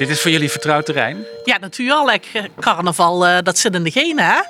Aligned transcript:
Dit 0.00 0.08
is 0.08 0.20
voor 0.20 0.30
jullie 0.30 0.50
vertrouwd 0.50 0.84
terrein? 0.84 1.24
Ja, 1.44 1.58
natuurlijk. 1.58 2.50
Carnaval, 2.60 3.26
uh, 3.26 3.38
dat 3.42 3.58
zit 3.58 3.74
in 3.74 3.82
de 3.82 3.90
genen, 3.90 4.24
hè? 4.24 4.40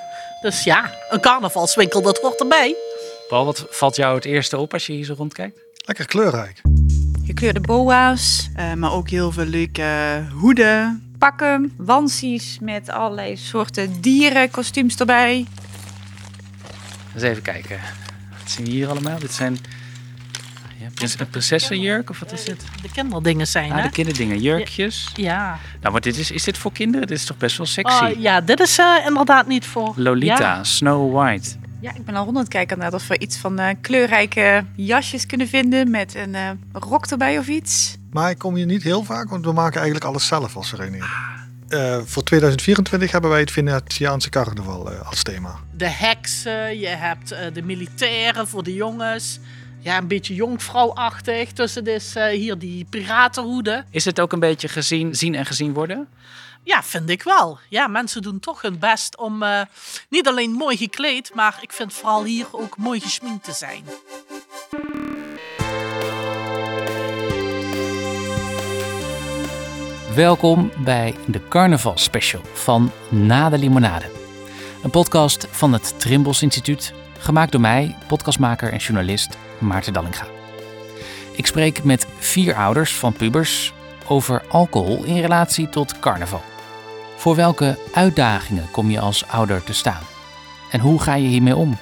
Dus 0.41 0.63
ja, 0.63 0.91
een 1.09 1.19
carnavalswinkel, 1.19 2.01
dat 2.01 2.19
hoort 2.19 2.39
erbij. 2.39 2.75
Paul, 3.27 3.45
wat 3.45 3.65
valt 3.69 3.95
jou 3.95 4.15
het 4.15 4.25
eerste 4.25 4.57
op 4.57 4.73
als 4.73 4.85
je 4.85 4.93
hier 4.93 5.05
zo 5.05 5.13
rondkijkt? 5.17 5.59
Lekker 5.85 6.05
kleurrijk. 6.05 6.61
Gekleurde 7.25 7.59
boa's, 7.59 8.49
uh, 8.57 8.73
maar 8.73 8.93
ook 8.93 9.09
heel 9.09 9.31
veel 9.31 9.45
leuke 9.45 10.23
hoeden, 10.33 11.13
pakken, 11.17 11.73
wansies 11.77 12.57
met 12.61 12.89
allerlei 12.89 13.37
soorten 13.37 14.01
dierenkostuums 14.01 14.95
erbij. 14.95 15.45
Eens 17.13 17.23
even 17.23 17.43
kijken. 17.43 17.79
Wat 18.39 18.51
zien 18.51 18.65
we 18.65 18.71
hier 18.71 18.89
allemaal? 18.89 19.19
Dit 19.19 19.33
zijn 19.33 19.59
prins 21.01 21.19
een 21.19 21.29
prinsessenjurk 21.29 22.09
of 22.09 22.19
wat 22.19 22.31
is 22.31 22.43
dit? 22.43 22.63
De 22.81 22.91
kinderdingen 22.91 23.47
zijn, 23.47 23.71
ah, 23.71 23.77
hè? 23.77 23.83
de 23.83 23.89
kinderdingen, 23.89 24.39
jurkjes. 24.39 25.09
Ja. 25.13 25.59
Nou, 25.79 25.91
maar 25.91 26.01
dit 26.01 26.17
is, 26.17 26.31
is 26.31 26.43
dit 26.43 26.57
voor 26.57 26.71
kinderen? 26.71 27.07
Dit 27.07 27.17
is 27.17 27.25
toch 27.25 27.37
best 27.37 27.57
wel 27.57 27.65
sexy? 27.65 28.03
Oh, 28.03 28.21
ja, 28.21 28.41
dit 28.41 28.59
is 28.59 28.79
uh, 28.79 28.95
inderdaad 29.05 29.47
niet 29.47 29.65
voor... 29.65 29.93
Lolita, 29.95 30.37
ja. 30.39 30.63
Snow 30.63 31.13
White. 31.13 31.49
Ja, 31.79 31.93
ik 31.95 32.05
ben 32.05 32.15
al 32.15 32.23
rond 32.23 32.35
aan 32.35 32.41
het 32.41 32.51
kijken 32.51 32.77
naar 32.77 32.93
of 32.93 33.07
we 33.07 33.19
iets 33.19 33.37
van 33.37 33.59
uh, 33.59 33.67
kleurrijke 33.81 34.65
jasjes 34.75 35.25
kunnen 35.25 35.47
vinden 35.47 35.91
met 35.91 36.15
een 36.15 36.33
uh, 36.33 36.49
rok 36.71 37.05
erbij 37.05 37.37
of 37.37 37.47
iets. 37.47 37.97
Maar 38.11 38.29
ik 38.29 38.37
kom 38.37 38.55
hier 38.55 38.65
niet 38.65 38.83
heel 38.83 39.03
vaak, 39.03 39.29
want 39.29 39.45
we 39.45 39.51
maken 39.51 39.75
eigenlijk 39.75 40.05
alles 40.05 40.27
zelf 40.27 40.55
als 40.55 40.67
Serenier. 40.67 41.09
Uh, 41.69 41.97
voor 42.05 42.23
2024 42.23 43.11
hebben 43.11 43.29
wij 43.29 43.39
het 43.39 43.51
Venetiaanse 43.51 44.29
carnaval 44.29 44.91
uh, 44.91 45.09
als 45.09 45.23
thema. 45.23 45.55
De 45.73 45.87
heksen, 45.87 46.79
je 46.79 46.87
hebt 46.87 47.33
uh, 47.33 47.39
de 47.53 47.61
militairen 47.61 48.47
voor 48.47 48.63
de 48.63 48.73
jongens. 48.73 49.39
Ja, 49.83 49.97
een 49.97 50.07
beetje 50.07 50.33
jonkvrouwachtig. 50.33 51.51
Tussen 51.51 51.83
dus 51.83 52.13
hier 52.31 52.57
die 52.57 52.85
piratenhoeden. 52.89 53.85
Is 53.89 54.05
het 54.05 54.19
ook 54.19 54.31
een 54.31 54.39
beetje 54.39 54.67
gezien, 54.67 55.15
zien 55.15 55.35
en 55.35 55.45
gezien 55.45 55.73
worden? 55.73 56.07
Ja, 56.63 56.83
vind 56.83 57.09
ik 57.09 57.23
wel. 57.23 57.59
Ja, 57.69 57.87
mensen 57.87 58.21
doen 58.21 58.39
toch 58.39 58.61
hun 58.61 58.79
best 58.79 59.17
om 59.17 59.43
niet 60.09 60.27
alleen 60.27 60.51
mooi 60.51 60.77
gekleed, 60.77 61.33
maar 61.33 61.57
ik 61.61 61.71
vind 61.71 61.93
vooral 61.93 62.23
hier 62.23 62.47
ook 62.51 62.77
mooi 62.77 62.99
gesminkt 62.99 63.43
te 63.43 63.51
zijn. 63.51 63.83
Welkom 70.15 70.71
bij 70.83 71.15
de 71.27 71.47
Carnaval 71.47 71.97
Special 71.97 72.41
van 72.53 72.91
Na 73.09 73.49
de 73.49 73.57
Limonade. 73.57 74.05
Een 74.83 74.89
podcast 74.91 75.47
van 75.49 75.73
het 75.73 75.99
Trimbos 75.99 76.41
Instituut, 76.41 76.93
gemaakt 77.19 77.51
door 77.51 77.61
mij, 77.61 77.95
podcastmaker 78.07 78.71
en 78.71 78.77
journalist 78.77 79.37
Maarten 79.61 79.93
Dallinga. 79.93 80.25
Ik 81.31 81.45
spreek 81.45 81.83
met 81.83 82.07
vier 82.17 82.55
ouders 82.55 82.95
van 82.95 83.13
pubers 83.13 83.73
over 84.07 84.43
alcohol 84.49 85.03
in 85.03 85.21
relatie 85.21 85.69
tot 85.69 85.99
carnaval. 85.99 86.41
Voor 87.15 87.35
welke 87.35 87.77
uitdagingen 87.93 88.71
kom 88.71 88.89
je 88.89 88.99
als 88.99 89.27
ouder 89.27 89.63
te 89.63 89.73
staan? 89.73 90.01
En 90.71 90.79
hoe 90.79 91.01
ga 91.01 91.15
je 91.15 91.27
hiermee 91.27 91.55
om? 91.55 91.77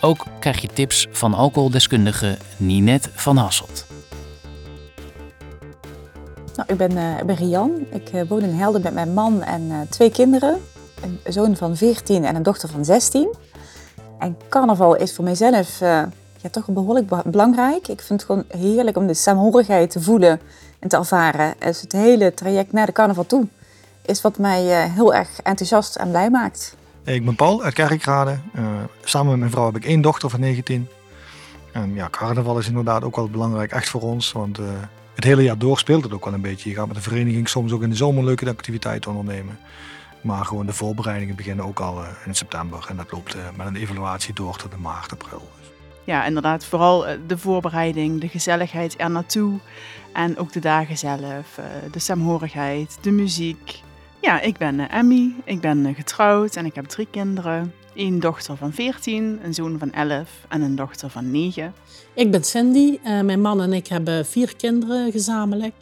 Ook 0.00 0.24
krijg 0.38 0.60
je 0.60 0.68
tips 0.68 1.06
van 1.10 1.34
alcoholdeskundige 1.34 2.36
Ninette 2.56 3.08
van 3.12 3.36
Hasselt. 3.36 3.86
Nou, 6.56 6.68
ik 6.68 6.76
ben, 6.76 6.92
uh, 7.26 7.36
Rian. 7.36 7.86
Ik 7.90 8.12
uh, 8.12 8.22
woon 8.28 8.40
in 8.40 8.54
Helden 8.54 8.82
met 8.82 8.94
mijn 8.94 9.14
man 9.14 9.42
en 9.42 9.62
uh, 9.62 9.76
twee 9.88 10.10
kinderen. 10.10 10.60
Een 11.02 11.32
zoon 11.32 11.56
van 11.56 11.76
14 11.76 12.24
en 12.24 12.36
een 12.36 12.42
dochter 12.42 12.68
van 12.68 12.84
16. 12.84 13.34
En 14.18 14.36
carnaval 14.48 14.96
is 14.96 15.14
voor 15.14 15.24
mijzelf 15.24 15.80
ja, 16.46 16.60
toch 16.60 16.74
behoorlijk 16.74 17.22
belangrijk. 17.24 17.88
Ik 17.88 18.00
vind 18.00 18.20
het 18.20 18.24
gewoon 18.24 18.44
heerlijk 18.48 18.96
om 18.96 19.06
de 19.06 19.14
saamhorigheid 19.14 19.90
te 19.90 20.02
voelen 20.02 20.40
en 20.78 20.88
te 20.88 20.96
ervaren. 20.96 21.54
Dus 21.58 21.80
het 21.80 21.92
hele 21.92 22.34
traject 22.34 22.72
naar 22.72 22.86
de 22.86 22.92
carnaval 22.92 23.26
toe 23.26 23.46
is 24.02 24.22
wat 24.22 24.38
mij 24.38 24.90
heel 24.90 25.14
erg 25.14 25.40
enthousiast 25.42 25.96
en 25.96 26.08
blij 26.08 26.30
maakt. 26.30 26.76
Ik 27.04 27.24
ben 27.24 27.36
Paul 27.36 27.62
uit 27.62 27.74
Kerkrade. 27.74 28.38
samen 29.04 29.30
met 29.30 29.38
mijn 29.38 29.50
vrouw 29.50 29.66
heb 29.66 29.76
ik 29.76 29.84
één 29.84 30.00
dochter 30.00 30.30
van 30.30 30.40
19. 30.40 30.88
En 31.72 31.94
ja, 31.94 32.08
carnaval 32.10 32.58
is 32.58 32.68
inderdaad 32.68 33.04
ook 33.04 33.16
wel 33.16 33.28
belangrijk, 33.28 33.72
echt 33.72 33.88
voor 33.88 34.02
ons. 34.02 34.32
Want 34.32 34.58
het 35.14 35.24
hele 35.24 35.42
jaar 35.42 35.58
door 35.58 35.78
speelt 35.78 36.02
het 36.02 36.12
ook 36.12 36.24
wel 36.24 36.34
een 36.34 36.40
beetje. 36.40 36.70
Je 36.70 36.76
gaat 36.76 36.86
met 36.86 36.96
de 36.96 37.02
vereniging 37.02 37.48
soms 37.48 37.72
ook 37.72 37.82
in 37.82 37.90
de 37.90 37.96
zomer 37.96 38.24
leuke 38.24 38.48
activiteiten 38.48 39.10
ondernemen. 39.10 39.58
Maar 40.20 40.44
gewoon 40.44 40.66
de 40.66 40.72
voorbereidingen 40.72 41.36
beginnen 41.36 41.64
ook 41.64 41.80
al 41.80 42.04
in 42.24 42.34
september. 42.34 42.86
En 42.88 42.96
dat 42.96 43.12
loopt 43.12 43.36
met 43.56 43.66
een 43.66 43.76
evaluatie 43.76 44.34
door 44.34 44.56
tot 44.56 44.70
de 44.70 44.76
maart, 44.76 45.12
april. 45.12 45.48
Ja, 46.06 46.24
inderdaad. 46.24 46.64
Vooral 46.64 47.06
de 47.26 47.38
voorbereiding, 47.38 48.20
de 48.20 48.28
gezelligheid 48.28 48.94
er 48.98 49.10
naartoe. 49.10 49.58
En 50.12 50.38
ook 50.38 50.52
de 50.52 50.60
dagen 50.60 50.98
zelf, 50.98 51.60
de 51.90 51.98
saamhorigheid, 51.98 52.98
de 53.00 53.10
muziek. 53.10 53.82
Ja, 54.20 54.40
ik 54.40 54.56
ben 54.56 54.90
Emmy. 54.90 55.34
Ik 55.44 55.60
ben 55.60 55.94
getrouwd 55.94 56.56
en 56.56 56.64
ik 56.64 56.74
heb 56.74 56.84
drie 56.84 57.06
kinderen. 57.10 57.72
Een 57.94 58.20
dochter 58.20 58.56
van 58.56 58.72
14, 58.72 59.38
een 59.42 59.54
zoon 59.54 59.78
van 59.78 59.92
11 59.92 60.30
en 60.48 60.62
een 60.62 60.76
dochter 60.76 61.10
van 61.10 61.30
9. 61.30 61.74
Ik 62.14 62.30
ben. 62.30 62.42
Uh, 62.76 63.20
mijn 63.20 63.40
man 63.40 63.60
en 63.60 63.72
ik 63.72 63.86
hebben 63.86 64.26
vier 64.26 64.56
kinderen 64.56 65.12
gezamenlijk. 65.12 65.74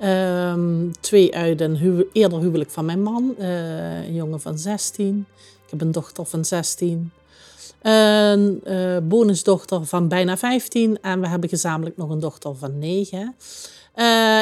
Uh, 0.00 0.54
twee 1.00 1.34
uit 1.34 1.60
een 1.60 2.06
eerder 2.12 2.40
huwelijk 2.40 2.70
van 2.70 2.84
mijn 2.84 3.02
man. 3.02 3.34
Een 3.38 4.14
jongen 4.14 4.40
van 4.40 4.58
16. 4.58 5.26
Ik 5.64 5.70
heb 5.70 5.80
een 5.80 5.92
dochter 5.92 6.24
van 6.24 6.44
16. 6.44 7.10
Een 7.86 8.60
uh, 8.64 8.96
bonusdochter 9.02 9.84
van 9.84 10.08
bijna 10.08 10.36
15. 10.36 11.00
En 11.00 11.20
we 11.20 11.28
hebben 11.28 11.48
gezamenlijk 11.48 11.96
nog 11.96 12.10
een 12.10 12.20
dochter 12.20 12.54
van 12.54 12.78
9. 12.78 13.34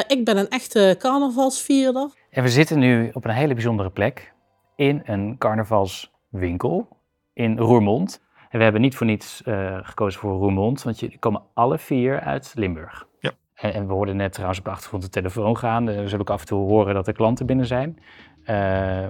ik 0.07 0.25
ben 0.25 0.37
een 0.37 0.49
echte 0.49 0.95
carnavalsvierder. 0.99 2.09
En 2.29 2.43
we 2.43 2.49
zitten 2.49 2.79
nu 2.79 3.09
op 3.13 3.25
een 3.25 3.31
hele 3.31 3.53
bijzondere 3.53 3.89
plek. 3.89 4.33
In 4.75 5.01
een 5.05 5.37
carnavalswinkel 5.37 6.87
in 7.33 7.57
Roermond. 7.57 8.21
En 8.49 8.57
we 8.57 8.63
hebben 8.63 8.81
niet 8.81 8.95
voor 8.95 9.07
niets 9.07 9.41
uh, 9.45 9.77
gekozen 9.81 10.19
voor 10.19 10.37
Roermond, 10.37 10.83
want 10.83 10.99
jullie 10.99 11.19
komen 11.19 11.41
alle 11.53 11.77
vier 11.77 12.19
uit 12.19 12.53
Limburg. 12.55 13.07
Ja. 13.19 13.31
En, 13.53 13.73
en, 13.73 13.87
we 13.87 13.93
hoorden 13.93 14.15
net 14.15 14.31
trouwens 14.31 14.59
op 14.59 14.65
de 14.65 14.71
achtergrond 14.71 15.03
de 15.03 15.09
telefoon 15.09 15.57
gaan. 15.57 15.85
We 15.85 16.07
zullen 16.07 16.19
ook 16.19 16.29
af 16.29 16.39
en 16.39 16.47
toe 16.47 16.67
horen 16.67 16.93
dat 16.93 17.07
er 17.07 17.13
klanten 17.13 17.45
binnen 17.45 17.65
zijn. 17.65 17.97
Uh, 18.41 18.45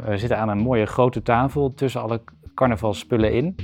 we 0.06 0.18
zitten 0.18 0.38
aan 0.38 0.50
een 0.50 0.58
mooie 0.58 0.86
grote 0.86 1.22
tafel 1.22 1.74
tussen 1.74 2.02
alle 2.02 2.22
carnavalspullen 2.54 3.34
in. 3.34 3.56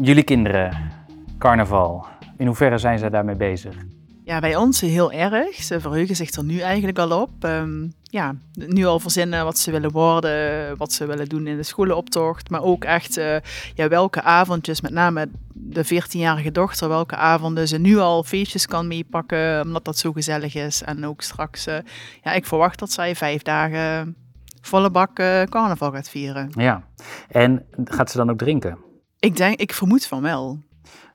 Jullie 0.00 0.22
kinderen, 0.22 0.90
carnaval, 1.38 2.06
in 2.36 2.46
hoeverre 2.46 2.78
zijn 2.78 2.98
zij 2.98 3.10
daarmee 3.10 3.36
bezig? 3.36 3.76
Ja, 4.24 4.38
bij 4.38 4.56
ons 4.56 4.80
heel 4.80 5.12
erg. 5.12 5.54
Ze 5.54 5.80
verheugen 5.80 6.16
zich 6.16 6.30
er 6.30 6.44
nu 6.44 6.58
eigenlijk 6.58 6.98
al 6.98 7.20
op. 7.20 7.30
Um, 7.44 7.92
ja, 8.02 8.34
nu 8.52 8.84
al 8.84 9.00
verzinnen 9.00 9.44
wat 9.44 9.58
ze 9.58 9.70
willen 9.70 9.90
worden, 9.90 10.76
wat 10.76 10.92
ze 10.92 11.06
willen 11.06 11.28
doen 11.28 11.46
in 11.46 11.56
de 11.56 11.62
scholenoptocht. 11.62 12.50
Maar 12.50 12.62
ook 12.62 12.84
echt 12.84 13.18
uh, 13.18 13.36
ja, 13.74 13.88
welke 13.88 14.22
avondjes, 14.22 14.80
met 14.80 14.92
name 14.92 15.28
de 15.52 15.84
14-jarige 15.84 16.52
dochter, 16.52 16.88
welke 16.88 17.16
avonden 17.16 17.68
ze 17.68 17.78
nu 17.78 17.98
al 17.98 18.22
feestjes 18.22 18.66
kan 18.66 18.86
meepakken, 18.86 19.62
omdat 19.62 19.84
dat 19.84 19.98
zo 19.98 20.12
gezellig 20.12 20.54
is. 20.54 20.82
En 20.82 21.06
ook 21.06 21.22
straks, 21.22 21.68
uh, 21.68 21.74
ja, 22.22 22.32
ik 22.32 22.46
verwacht 22.46 22.78
dat 22.78 22.92
zij 22.92 23.16
vijf 23.16 23.42
dagen 23.42 24.16
volle 24.60 24.90
bak 24.90 25.18
uh, 25.18 25.42
carnaval 25.42 25.92
gaat 25.92 26.08
vieren. 26.08 26.50
Ja, 26.50 26.82
en 27.28 27.64
gaat 27.84 28.10
ze 28.10 28.16
dan 28.16 28.30
ook 28.30 28.38
drinken? 28.38 28.86
Ik 29.18 29.36
denk, 29.36 29.60
ik 29.60 29.72
vermoed 29.72 30.06
van 30.06 30.22
wel. 30.22 30.58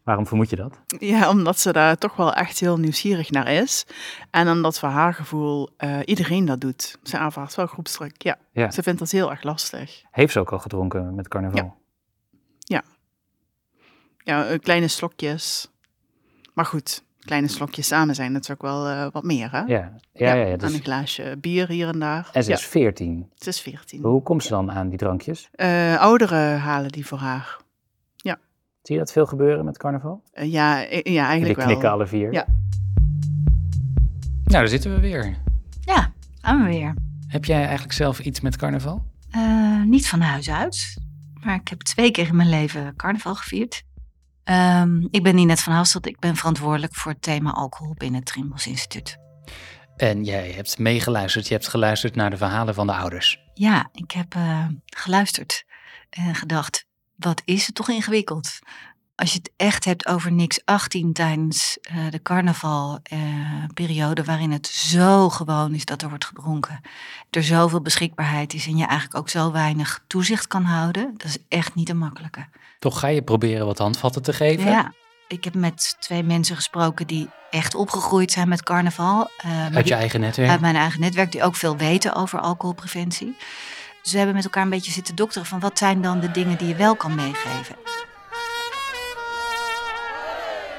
Waarom 0.03 0.27
vermoed 0.27 0.49
je 0.49 0.55
dat? 0.55 0.79
Ja, 0.99 1.29
omdat 1.29 1.59
ze 1.59 1.71
daar 1.71 1.97
toch 1.97 2.15
wel 2.15 2.33
echt 2.33 2.59
heel 2.59 2.77
nieuwsgierig 2.77 3.31
naar 3.31 3.47
is. 3.47 3.85
En 4.31 4.49
omdat 4.49 4.79
voor 4.79 4.89
haar 4.89 5.13
gevoel 5.13 5.69
uh, 5.77 5.99
iedereen 6.05 6.45
dat 6.45 6.61
doet. 6.61 6.97
Ze 7.03 7.17
aanvaardt 7.17 7.55
wel 7.55 7.67
groepsdruk, 7.67 8.21
ja. 8.21 8.37
ja. 8.51 8.71
Ze 8.71 8.83
vindt 8.83 8.99
dat 8.99 9.11
heel 9.11 9.29
erg 9.29 9.43
lastig. 9.43 10.03
Heeft 10.11 10.33
ze 10.33 10.39
ook 10.39 10.51
al 10.51 10.59
gedronken 10.59 11.15
met 11.15 11.27
carnaval? 11.27 11.75
Ja. 12.59 12.83
Ja, 14.23 14.43
ja 14.47 14.57
kleine 14.57 14.87
slokjes. 14.87 15.71
Maar 16.53 16.65
goed, 16.65 17.03
kleine 17.19 17.47
slokjes 17.47 17.87
samen 17.87 18.15
zijn 18.15 18.31
natuurlijk 18.31 18.61
wel 18.61 18.89
uh, 18.89 19.07
wat 19.11 19.23
meer, 19.23 19.51
hè? 19.51 19.61
Ja, 19.61 19.65
ja, 20.13 20.33
ja. 20.33 20.33
ja, 20.33 20.57
dus... 20.57 20.69
En 20.69 20.75
een 20.75 20.83
glaasje 20.83 21.37
bier 21.41 21.67
hier 21.67 21.87
en 21.87 21.99
daar. 21.99 22.29
En 22.33 22.43
ze 22.43 22.51
is 22.51 22.65
14? 22.65 23.29
Ze 23.35 23.49
is 23.49 23.61
14. 23.61 24.01
Hoe 24.01 24.21
komt 24.23 24.43
ze 24.43 24.49
dan 24.49 24.71
aan 24.71 24.89
die 24.89 24.97
drankjes? 24.97 25.49
Uh, 25.55 25.99
ouderen 25.99 26.59
halen 26.59 26.91
die 26.91 27.05
voor 27.05 27.17
haar. 27.17 27.61
Zie 28.83 28.95
je 28.95 29.01
dat 29.01 29.11
veel 29.11 29.25
gebeuren 29.25 29.65
met 29.65 29.77
carnaval? 29.77 30.23
Uh, 30.33 30.51
ja, 30.51 30.77
ja, 30.79 31.25
eigenlijk 31.27 31.39
Jullie 31.39 31.55
wel. 31.55 31.65
knikken 31.65 31.91
alle 31.91 32.07
vier. 32.07 32.33
Ja. 32.33 32.45
Nou, 34.43 34.43
daar 34.43 34.67
zitten 34.67 34.93
we 34.93 34.99
weer. 34.99 35.37
Ja, 35.81 36.13
gaan 36.41 36.63
we 36.63 36.69
weer. 36.69 36.95
Heb 37.27 37.45
jij 37.45 37.61
eigenlijk 37.61 37.93
zelf 37.93 38.19
iets 38.19 38.41
met 38.41 38.57
carnaval? 38.57 39.05
Uh, 39.35 39.83
niet 39.83 40.07
van 40.07 40.21
huis 40.21 40.49
uit, 40.49 40.97
maar 41.43 41.55
ik 41.55 41.67
heb 41.67 41.81
twee 41.81 42.11
keer 42.11 42.27
in 42.27 42.35
mijn 42.35 42.49
leven 42.49 42.95
carnaval 42.95 43.35
gevierd. 43.35 43.83
Um, 44.43 45.07
ik 45.11 45.23
ben 45.23 45.35
Ninette 45.35 45.63
van 45.63 45.73
Hasselt, 45.73 46.07
ik 46.07 46.19
ben 46.19 46.35
verantwoordelijk 46.35 46.95
voor 46.95 47.11
het 47.11 47.21
thema 47.21 47.51
alcohol 47.51 47.93
binnen 47.93 48.19
het 48.19 48.29
Trimbos 48.29 48.67
Instituut. 48.67 49.17
En 49.95 50.23
jij 50.23 50.51
hebt 50.51 50.79
meegeluisterd, 50.79 51.47
je 51.47 51.53
hebt 51.53 51.67
geluisterd 51.67 52.15
naar 52.15 52.29
de 52.29 52.37
verhalen 52.37 52.73
van 52.73 52.87
de 52.87 52.93
ouders. 52.93 53.39
Ja, 53.53 53.89
ik 53.91 54.11
heb 54.11 54.35
uh, 54.35 54.65
geluisterd 54.85 55.65
en 56.09 56.35
gedacht, 56.35 56.85
wat 57.15 57.41
is 57.45 57.65
het 57.65 57.75
toch 57.75 57.89
ingewikkeld? 57.89 58.59
als 59.15 59.31
je 59.31 59.37
het 59.37 59.51
echt 59.57 59.85
hebt 59.85 60.07
over 60.07 60.31
niks 60.31 60.61
18 60.65 61.13
tijdens 61.13 61.77
uh, 61.91 62.11
de 62.11 62.21
carnavalperiode, 62.21 64.21
uh, 64.21 64.27
waarin 64.27 64.51
het 64.51 64.67
zo 64.67 65.29
gewoon 65.29 65.73
is 65.73 65.85
dat 65.85 66.01
er 66.01 66.09
wordt 66.09 66.25
gedronken, 66.25 66.81
er 67.29 67.43
zoveel 67.43 67.81
beschikbaarheid 67.81 68.53
is 68.53 68.67
en 68.67 68.77
je 68.77 68.85
eigenlijk 68.85 69.17
ook 69.17 69.29
zo 69.29 69.51
weinig 69.51 70.03
toezicht 70.07 70.47
kan 70.47 70.63
houden, 70.63 71.13
dat 71.17 71.27
is 71.27 71.37
echt 71.47 71.75
niet 71.75 71.89
een 71.89 71.97
makkelijke. 71.97 72.45
Toch 72.79 72.99
ga 72.99 73.07
je 73.07 73.21
proberen 73.21 73.65
wat 73.65 73.77
handvatten 73.77 74.21
te 74.21 74.33
geven? 74.33 74.71
Ja, 74.71 74.93
ik 75.27 75.43
heb 75.43 75.53
met 75.53 75.95
twee 75.99 76.23
mensen 76.23 76.55
gesproken 76.55 77.07
die 77.07 77.29
echt 77.49 77.75
opgegroeid 77.75 78.31
zijn 78.31 78.49
met 78.49 78.63
carnaval. 78.63 79.29
Uh, 79.45 79.63
uit 79.63 79.73
je 79.73 79.83
die, 79.83 79.93
eigen 79.93 80.19
netwerk? 80.19 80.49
Uit 80.49 80.61
mijn 80.61 80.75
eigen 80.75 80.99
netwerk, 80.99 81.31
die 81.31 81.43
ook 81.43 81.55
veel 81.55 81.77
weten 81.77 82.15
over 82.15 82.39
alcoholpreventie. 82.39 83.35
Dus 84.03 84.11
we 84.11 84.17
hebben 84.17 84.35
met 84.35 84.43
elkaar 84.43 84.63
een 84.63 84.69
beetje 84.69 84.91
zitten 84.91 85.15
dokteren 85.15 85.47
van 85.47 85.59
wat 85.59 85.77
zijn 85.77 86.01
dan 86.01 86.19
de 86.19 86.31
dingen 86.31 86.57
die 86.57 86.67
je 86.67 86.75
wel 86.75 86.95
kan 86.95 87.15
meegeven. 87.15 87.75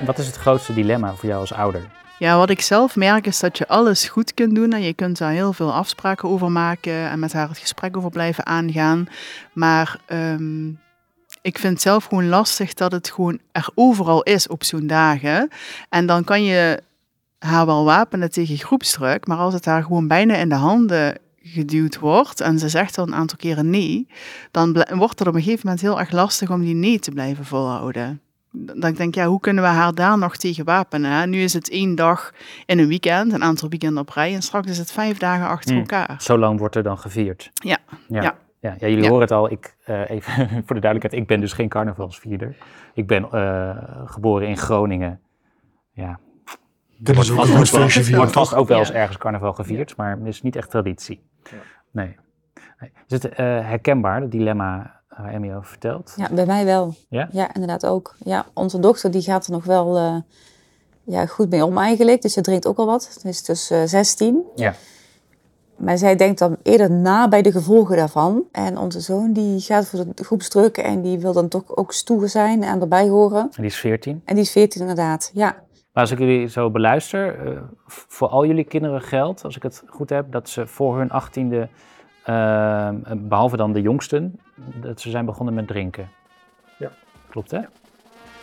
Wat 0.06 0.18
is 0.18 0.26
het 0.26 0.36
grootste 0.36 0.74
dilemma 0.74 1.14
voor 1.14 1.28
jou 1.28 1.40
als 1.40 1.52
ouder? 1.52 1.90
Ja, 2.18 2.36
wat 2.36 2.50
ik 2.50 2.60
zelf 2.60 2.96
merk 2.96 3.26
is 3.26 3.40
dat 3.40 3.58
je 3.58 3.68
alles 3.68 4.08
goed 4.08 4.34
kunt 4.34 4.54
doen 4.54 4.72
en 4.72 4.82
je 4.82 4.94
kunt 4.94 5.18
daar 5.18 5.30
heel 5.30 5.52
veel 5.52 5.72
afspraken 5.72 6.28
over 6.28 6.50
maken 6.50 7.10
en 7.10 7.18
met 7.18 7.32
haar 7.32 7.48
het 7.48 7.58
gesprek 7.58 7.96
over 7.96 8.10
blijven 8.10 8.46
aangaan. 8.46 9.06
Maar 9.52 9.98
um, 10.08 10.80
ik 11.42 11.58
vind 11.58 11.72
het 11.72 11.82
zelf 11.82 12.04
gewoon 12.04 12.28
lastig 12.28 12.74
dat 12.74 12.92
het 12.92 13.10
gewoon 13.10 13.38
er 13.52 13.68
overal 13.74 14.22
is 14.22 14.48
op 14.48 14.64
zo'n 14.64 14.86
dagen. 14.86 15.48
En 15.88 16.06
dan 16.06 16.24
kan 16.24 16.44
je 16.44 16.82
haar 17.38 17.66
wel 17.66 17.84
wapenen 17.84 18.30
tegen 18.30 18.58
groepsdruk, 18.58 19.26
maar 19.26 19.38
als 19.38 19.54
het 19.54 19.64
haar 19.64 19.82
gewoon 19.82 20.08
bijna 20.08 20.34
in 20.34 20.48
de 20.48 20.54
handen 20.54 21.18
geduwd 21.46 21.98
wordt 21.98 22.40
en 22.40 22.58
ze 22.58 22.68
zegt 22.68 22.94
dan 22.94 23.08
een 23.08 23.14
aantal 23.14 23.36
keren 23.38 23.70
nee, 23.70 24.06
dan 24.50 24.72
wordt 24.94 25.18
het 25.18 25.28
op 25.28 25.34
een 25.34 25.42
gegeven 25.42 25.60
moment 25.64 25.80
heel 25.82 25.98
erg 26.00 26.10
lastig 26.10 26.50
om 26.50 26.60
die 26.60 26.74
nee 26.74 26.98
te 26.98 27.10
blijven 27.10 27.44
volhouden. 27.44 28.20
Dan 28.56 28.90
ik 28.90 28.96
denk 28.96 29.14
ja, 29.14 29.26
hoe 29.26 29.40
kunnen 29.40 29.62
we 29.64 29.68
haar 29.70 29.94
daar 29.94 30.18
nog 30.18 30.36
tegen 30.36 30.64
wapenen? 30.64 31.10
Hè? 31.10 31.26
Nu 31.26 31.38
is 31.38 31.52
het 31.52 31.70
één 31.70 31.94
dag 31.94 32.32
in 32.66 32.78
een 32.78 32.88
weekend, 32.88 33.32
een 33.32 33.42
aantal 33.42 33.68
weekenden 33.68 33.98
op 34.02 34.08
rij, 34.08 34.34
en 34.34 34.42
straks 34.42 34.70
is 34.70 34.78
het 34.78 34.92
vijf 34.92 35.18
dagen 35.18 35.46
achter 35.46 35.70
Hmm. 35.70 35.80
elkaar. 35.80 36.16
Zo 36.22 36.38
lang 36.38 36.58
wordt 36.58 36.76
er 36.76 36.82
dan 36.82 36.98
gevierd. 36.98 37.50
Ja, 37.54 37.78
Ja. 38.08 38.22
ja. 38.22 38.34
Ja, 38.60 38.76
ja, 38.78 38.86
jullie 38.88 39.02
Ja. 39.02 39.08
horen 39.08 39.22
het 39.22 39.30
al. 39.32 39.50
Ik, 39.50 39.76
eh, 39.84 40.10
even 40.10 40.32
voor 40.66 40.74
de 40.74 40.80
duidelijkheid, 40.80 41.12
ik 41.22 41.26
ben 41.26 41.40
dus 41.40 41.52
geen 41.52 41.68
carnavalsvierder. 41.68 42.56
Ik 42.94 43.06
ben 43.06 43.30
eh, 43.30 43.76
geboren 44.04 44.48
in 44.48 44.56
Groningen. 44.56 45.20
Ja, 45.92 46.18
Kunnen 47.02 47.24
ze 47.24 47.32
ook 47.32 47.38
ook 47.38 47.44
wel- 47.46 47.56
wordt 48.24 48.54
ook 48.54 48.70
eens 48.70 48.88
Ja. 48.88 48.94
ergens 48.94 49.18
carnaval 49.18 49.52
gevierd, 49.52 49.96
maar 49.96 50.16
het 50.18 50.26
is 50.26 50.42
niet 50.42 50.56
echt 50.56 50.70
traditie. 50.70 51.22
Nee. 51.90 52.16
nee. 52.80 52.92
Is 53.08 53.22
het 53.22 53.28
eh, 53.28 53.36
herkenbaar, 53.46 54.20
het 54.20 54.30
dilemma 54.30 55.00
waar 55.16 55.32
Emmy 55.32 55.54
over 55.54 55.68
vertelt? 55.68 56.12
Ja, 56.16 56.28
bij 56.32 56.46
mij 56.46 56.64
wel. 56.64 56.94
Ja? 57.08 57.54
inderdaad 57.54 57.86
ook. 57.86 58.14
Ja, 58.24 58.46
onze 58.54 58.80
dochter 58.80 59.10
die 59.10 59.22
gaat 59.22 59.46
er 59.46 59.52
nog 59.52 59.64
wel 59.64 59.96
eh, 59.96 60.16
ja, 61.02 61.26
goed 61.26 61.50
mee 61.50 61.64
om 61.64 61.78
eigenlijk. 61.78 62.22
Dus 62.22 62.32
ze 62.32 62.40
drinkt 62.40 62.66
ook 62.66 62.78
al 62.78 62.86
wat. 62.86 63.02
Ze 63.20 63.28
is 63.28 63.42
dus 63.42 63.70
eh 63.70 63.82
16. 63.84 64.42
Ja. 64.54 64.74
Maar 65.76 65.98
zij 65.98 66.16
denkt 66.16 66.38
dan 66.38 66.56
eerder 66.62 66.90
na 66.90 67.28
bij 67.28 67.42
de 67.42 67.52
gevolgen 67.52 67.96
daarvan. 67.96 68.42
En 68.52 68.78
onze 68.78 69.00
zoon 69.00 69.32
die 69.32 69.60
gaat 69.60 69.86
voor 69.86 70.04
de 70.14 70.24
groepsdruk 70.24 70.76
en 70.76 71.02
die 71.02 71.18
wil 71.18 71.32
dan 71.32 71.48
toch 71.48 71.76
ook 71.76 71.92
stoer 71.92 72.28
zijn 72.28 72.62
en 72.62 72.80
erbij 72.80 73.08
horen. 73.08 73.40
En 73.40 73.50
die 73.56 73.64
is 73.64 73.76
14. 73.76 74.22
En 74.24 74.34
die 74.34 74.44
is 74.44 74.50
14 74.50 74.80
inderdaad, 74.80 75.30
ja. 75.34 75.63
Maar 75.94 76.02
als 76.02 76.12
ik 76.12 76.18
jullie 76.18 76.48
zo 76.48 76.70
beluister, 76.70 77.46
eh, 77.46 77.60
voor 77.86 78.28
al 78.28 78.46
jullie 78.46 78.64
kinderen 78.64 79.02
geldt, 79.02 79.44
als 79.44 79.56
ik 79.56 79.62
het 79.62 79.82
goed 79.86 80.10
heb, 80.10 80.32
dat 80.32 80.48
ze 80.48 80.66
voor 80.66 80.98
hun 80.98 81.10
achttiende, 81.10 81.68
eh, 82.24 82.90
behalve 83.16 83.56
dan 83.56 83.72
de 83.72 83.80
jongsten, 83.80 84.40
dat 84.56 85.00
ze 85.00 85.10
zijn 85.10 85.24
begonnen 85.24 85.54
met 85.54 85.66
drinken. 85.66 86.10
Ja. 86.78 86.90
Klopt 87.30 87.50
hè? 87.50 87.60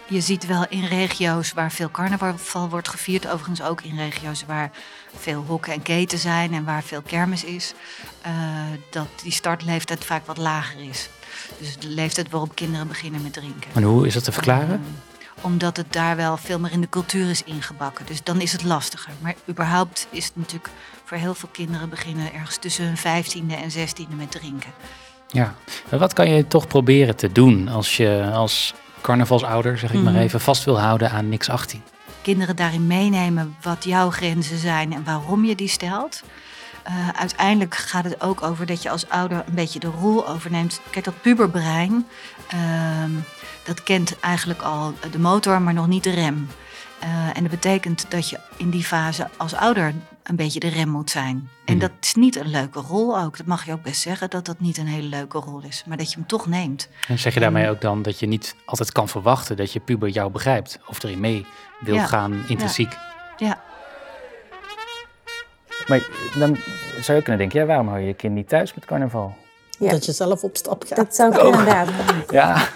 Je 0.07 0.21
ziet 0.21 0.47
wel 0.47 0.65
in 0.69 0.83
regio's 0.83 1.53
waar 1.53 1.71
veel 1.71 1.91
carnaval 1.91 2.69
wordt 2.69 2.87
gevierd, 2.87 3.27
overigens 3.27 3.63
ook 3.63 3.81
in 3.81 3.97
regio's 3.97 4.45
waar 4.45 4.71
veel 5.13 5.43
hokken 5.47 5.73
en 5.73 5.81
keten 5.81 6.17
zijn 6.17 6.53
en 6.53 6.65
waar 6.65 6.83
veel 6.83 7.01
kermis 7.01 7.43
is, 7.43 7.73
eh, 8.21 8.31
dat 8.89 9.07
die 9.23 9.31
startleeftijd 9.31 10.05
vaak 10.05 10.25
wat 10.25 10.37
lager 10.37 10.89
is. 10.89 11.09
Dus 11.59 11.79
de 11.79 11.87
leeftijd 11.89 12.29
waarop 12.29 12.55
kinderen 12.55 12.87
beginnen 12.87 13.21
met 13.21 13.33
drinken. 13.33 13.71
En 13.73 13.83
hoe 13.83 14.07
is 14.07 14.13
dat 14.13 14.23
te 14.23 14.31
verklaren? 14.31 14.81
Omdat 15.41 15.77
het 15.77 15.93
daar 15.93 16.15
wel 16.15 16.37
veel 16.37 16.59
meer 16.59 16.71
in 16.71 16.81
de 16.81 16.89
cultuur 16.89 17.29
is 17.29 17.43
ingebakken. 17.43 18.05
Dus 18.05 18.23
dan 18.23 18.41
is 18.41 18.51
het 18.51 18.63
lastiger. 18.63 19.13
Maar 19.19 19.35
überhaupt 19.49 20.07
is 20.09 20.25
het 20.25 20.35
natuurlijk 20.35 20.69
voor 21.05 21.17
heel 21.17 21.33
veel 21.33 21.49
kinderen 21.51 21.89
beginnen 21.89 22.33
ergens 22.33 22.57
tussen 22.57 22.85
hun 22.85 22.97
vijftiende 22.97 23.55
en 23.55 23.71
zestiende 23.71 24.15
met 24.15 24.31
drinken. 24.31 24.71
Ja. 25.27 25.55
Maar 25.89 25.99
wat 25.99 26.13
kan 26.13 26.29
je 26.29 26.47
toch 26.47 26.67
proberen 26.67 27.15
te 27.15 27.31
doen 27.31 27.67
als 27.67 27.97
je 27.97 28.29
als 28.33 28.73
carnavalsouder, 29.01 29.77
zeg 29.77 29.93
ik 29.93 30.01
maar 30.01 30.13
Mhm. 30.13 30.21
even, 30.21 30.41
vast 30.41 30.63
wil 30.63 30.79
houden 30.79 31.11
aan 31.11 31.29
niks 31.29 31.49
18? 31.49 31.81
kinderen 32.21 32.55
daarin 32.55 32.87
meenemen 32.87 33.55
wat 33.61 33.83
jouw 33.83 34.09
grenzen 34.09 34.57
zijn 34.57 34.93
en 34.93 35.03
waarom 35.03 35.45
je 35.45 35.55
die 35.55 35.67
stelt. 35.67 36.21
Eh, 36.83 36.93
uiteindelijk 37.09 37.75
gaat 37.75 38.03
het 38.03 38.21
ook 38.21 38.41
over 38.41 38.65
dat 38.65 38.81
je 38.81 38.89
als 38.89 39.09
ouder 39.09 39.43
een 39.47 39.53
beetje 39.55 39.79
de 39.79 39.87
rol 39.87 40.27
overneemt. 40.27 40.81
Kijk, 40.89 41.05
dat 41.05 41.21
puberbrein, 41.21 42.07
ehm, 42.47 43.11
dat 43.63 43.83
kent 43.83 44.19
eigenlijk 44.19 44.61
al 44.61 44.93
de 45.11 45.19
motor, 45.19 45.61
maar 45.61 45.73
nog 45.73 45.87
niet 45.87 46.03
de 46.03 46.09
rem. 46.11 46.47
Eh, 46.99 47.09
en 47.27 47.41
dat 47.41 47.49
betekent 47.49 48.05
dat 48.09 48.29
je 48.29 48.39
in 48.57 48.69
die 48.69 48.83
fase 48.83 49.27
als 49.37 49.53
ouder 49.55 49.93
een 50.23 50.35
beetje 50.35 50.59
de 50.59 50.67
rem 50.67 50.89
moet 50.89 51.09
zijn. 51.09 51.49
En 51.65 51.73
Mhm. 51.77 51.79
dat 51.79 51.91
is 52.01 52.15
niet 52.15 52.35
een 52.35 52.49
leuke 52.49 52.79
rol 52.79 53.19
ook. 53.19 53.37
Dat 53.37 53.45
mag 53.45 53.65
je 53.65 53.71
ook 53.71 53.81
best 53.81 54.01
zeggen, 54.01 54.29
dat 54.29 54.45
dat 54.45 54.59
niet 54.59 54.77
een 54.77 54.87
hele 54.87 55.07
leuke 55.07 55.37
rol 55.37 55.61
is. 55.67 55.83
Maar 55.87 55.97
dat 55.97 56.09
je 56.11 56.15
hem 56.17 56.27
toch 56.27 56.47
neemt. 56.47 56.89
En 57.07 57.19
zeg 57.19 57.33
je 57.33 57.39
daarmee 57.39 57.69
ook 57.69 57.81
dan 57.81 58.01
dat 58.01 58.19
je 58.19 58.25
niet 58.27 58.55
altijd 58.65 58.91
kan 58.91 59.07
verwachten 59.09 59.57
dat 59.57 59.71
je 59.73 59.79
puber 59.79 60.09
jou 60.09 60.31
begrijpt 60.31 60.79
of 60.87 61.03
erin 61.03 61.19
mee 61.19 61.45
wil 61.79 61.95
Ja. 61.95 62.05
gaan 62.05 62.43
intrinsiek? 62.47 62.97
Ja. 63.37 63.61
Maar 65.87 66.01
dan 66.37 66.57
zou 67.01 67.17
je 67.17 67.23
kunnen 67.23 67.37
denken, 67.41 67.59
ja, 67.59 67.65
waarom 67.65 67.87
hou 67.87 67.99
je 67.99 68.07
je 68.07 68.13
kind 68.13 68.33
niet 68.33 68.49
thuis 68.49 68.73
met 68.73 68.85
carnaval? 68.85 69.35
Ja. 69.79 69.91
Dat 69.91 70.05
je 70.05 70.11
zelf 70.11 70.43
op 70.43 70.57
stap 70.57 70.83
gaat. 70.87 70.95
Dat 70.97 71.15
zou 71.15 71.35
ik 71.35 71.41
inderdaad. 71.43 71.87
Ja, 72.29 72.47
Ja, 72.47 72.67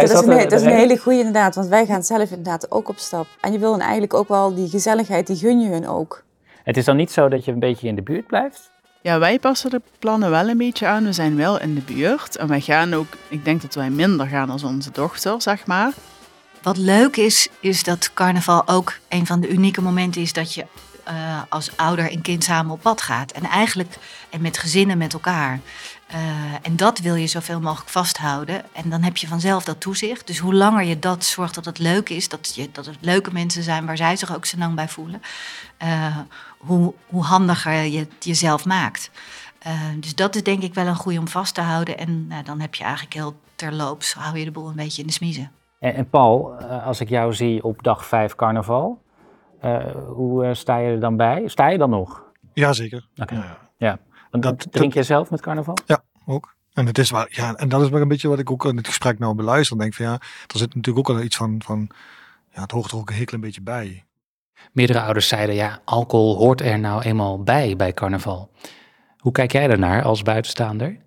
dat, 0.00 0.10
is 0.10 0.26
een, 0.26 0.48
dat 0.48 0.52
is 0.52 0.62
een 0.62 0.72
hele 0.72 0.98
goede 0.98 1.18
inderdaad, 1.18 1.54
want 1.54 1.68
wij 1.68 1.86
gaan 1.86 2.02
zelf 2.02 2.30
inderdaad 2.30 2.70
ook 2.70 2.88
op 2.88 2.98
stap. 2.98 3.26
En 3.40 3.52
je 3.52 3.58
wil 3.58 3.72
hen 3.72 3.80
eigenlijk 3.80 4.14
ook 4.14 4.28
wel 4.28 4.54
die 4.54 4.68
gezelligheid, 4.68 5.26
die 5.26 5.36
gun 5.36 5.60
je 5.60 5.68
hun 5.68 5.88
ook. 5.88 6.24
het 6.62 6.76
is 6.76 6.84
dan 6.84 6.96
niet 6.96 7.12
zo 7.12 7.28
dat 7.28 7.44
je 7.44 7.52
een 7.52 7.58
beetje 7.58 7.88
in 7.88 7.94
de 7.94 8.02
buurt 8.02 8.26
blijft? 8.26 8.72
Ja, 9.02 9.18
wij 9.18 9.38
passen 9.38 9.70
de 9.70 9.80
plannen 9.98 10.30
wel 10.30 10.48
een 10.48 10.56
beetje 10.56 10.86
aan. 10.86 11.04
We 11.04 11.12
zijn 11.12 11.36
wel 11.36 11.60
in 11.60 11.74
de 11.74 11.80
buurt. 11.80 12.36
En 12.36 12.48
wij 12.48 12.60
gaan 12.60 12.94
ook, 12.94 13.06
ik 13.28 13.44
denk 13.44 13.62
dat 13.62 13.74
wij 13.74 13.90
minder 13.90 14.26
gaan 14.26 14.50
als 14.50 14.62
onze 14.62 14.90
dochter, 14.90 15.42
zeg 15.42 15.66
maar. 15.66 15.92
Wat 16.62 16.76
leuk 16.76 17.16
is, 17.16 17.48
is 17.60 17.82
dat 17.82 18.10
carnaval 18.14 18.68
ook 18.68 18.98
een 19.08 19.26
van 19.26 19.40
de 19.40 19.48
unieke 19.48 19.82
momenten 19.82 20.20
is 20.22 20.32
dat 20.32 20.54
je 20.54 20.64
eh, 21.04 21.42
als 21.48 21.76
ouder 21.76 22.10
en 22.10 22.22
kind 22.22 22.44
samen 22.44 22.72
op 22.72 22.80
pad 22.80 23.02
gaat. 23.02 23.32
En 23.32 23.44
eigenlijk 23.44 23.98
en 24.30 24.40
met 24.40 24.58
gezinnen 24.58 24.98
met 24.98 25.12
elkaar. 25.12 25.60
Eh, 26.06 26.18
en 26.62 26.76
dat 26.76 26.98
wil 26.98 27.14
je 27.14 27.26
zoveel 27.26 27.60
mogelijk 27.60 27.90
vasthouden. 27.90 28.62
En 28.72 28.90
dan 28.90 29.02
heb 29.02 29.16
je 29.16 29.28
vanzelf 29.28 29.64
dat 29.64 29.80
toezicht. 29.80 30.26
Dus 30.26 30.38
hoe 30.38 30.54
langer 30.54 30.84
je 30.84 30.98
dat 30.98 31.24
zorgt 31.24 31.54
dat 31.54 31.64
het 31.64 31.78
leuk 31.78 32.08
is, 32.08 32.28
dat, 32.28 32.54
je, 32.54 32.68
dat 32.72 32.86
het 32.86 32.96
leuke 33.00 33.32
mensen 33.32 33.62
zijn 33.62 33.86
waar 33.86 33.96
zij 33.96 34.16
zich 34.16 34.34
ook 34.34 34.44
zo 34.44 34.58
lang 34.58 34.74
bij 34.74 34.88
voelen, 34.88 35.22
eh, 35.76 36.18
hoe, 36.58 36.94
hoe 37.06 37.24
handiger 37.24 37.72
je 37.72 37.98
het 37.98 38.24
jezelf 38.24 38.64
maakt. 38.64 39.10
Dus 39.96 40.14
dat 40.14 40.34
is 40.34 40.42
denk 40.42 40.62
ik 40.62 40.74
wel 40.74 40.86
een 40.86 40.96
goede 40.96 41.18
om 41.18 41.28
vast 41.28 41.54
te 41.54 41.60
houden. 41.60 41.98
En 41.98 42.26
nou, 42.26 42.44
dan 42.44 42.60
heb 42.60 42.74
je 42.74 42.84
eigenlijk 42.84 43.14
heel 43.14 43.34
terloops, 43.54 44.14
hou 44.14 44.38
je 44.38 44.44
de 44.44 44.50
boel 44.50 44.68
een 44.68 44.74
beetje 44.74 45.00
in 45.00 45.06
de 45.06 45.12
smiezen. 45.12 45.50
En, 45.78 45.94
en 45.94 46.08
Paul, 46.08 46.52
als 46.62 47.00
ik 47.00 47.08
jou 47.08 47.34
zie 47.34 47.64
op 47.64 47.82
dag 47.82 48.06
5 48.06 48.34
carnaval, 48.34 49.02
hoe 50.06 50.44
eh, 50.44 50.54
sta 50.54 50.76
je 50.78 50.88
er 50.88 51.00
dan 51.00 51.16
bij? 51.16 51.42
Sta 51.48 51.68
je 51.68 51.78
dan 51.78 51.90
nog? 51.90 52.22
Jazeker. 52.52 53.08
Oké. 53.16 53.34
Ja, 53.34 53.58
ja. 53.78 53.98
Ja. 54.30 54.40
Dat- 54.40 54.66
drink 54.72 54.94
je 54.94 55.02
zelf 55.02 55.30
met 55.30 55.40
carnaval? 55.40 55.76
ook. 56.26 56.54
En, 56.72 56.86
het 56.86 56.98
is 56.98 57.10
wel, 57.10 57.26
ja, 57.28 57.54
en 57.54 57.68
dat 57.68 57.82
is 57.82 57.88
wel 57.88 58.00
een 58.00 58.08
beetje 58.08 58.28
wat 58.28 58.38
ik 58.38 58.50
ook 58.50 58.64
in 58.64 58.76
het 58.76 58.86
gesprek 58.86 59.18
nou 59.18 59.34
beluister. 59.34 59.78
Denk 59.78 59.94
van 59.94 60.04
ja, 60.06 60.12
er 60.12 60.58
zit 60.58 60.74
natuurlijk 60.74 61.08
ook 61.08 61.16
al 61.16 61.22
iets 61.22 61.36
van, 61.36 61.62
van 61.64 61.88
ja, 62.50 62.60
het 62.62 62.70
hoort 62.70 62.90
er 62.90 62.96
ook 62.96 63.08
een 63.08 63.16
heel 63.16 63.24
klein 63.24 63.42
beetje 63.42 63.62
bij. 63.62 64.04
Meerdere 64.72 65.00
ouders 65.00 65.28
zeiden, 65.28 65.54
ja, 65.54 65.80
alcohol 65.84 66.36
hoort 66.36 66.60
er 66.60 66.78
nou 66.78 67.02
eenmaal 67.02 67.42
bij 67.42 67.76
bij 67.76 67.92
carnaval. 67.92 68.50
Hoe 69.18 69.32
kijk 69.32 69.52
jij 69.52 69.66
daarnaar 69.66 70.02
als 70.02 70.22
buitenstaander? 70.22 70.98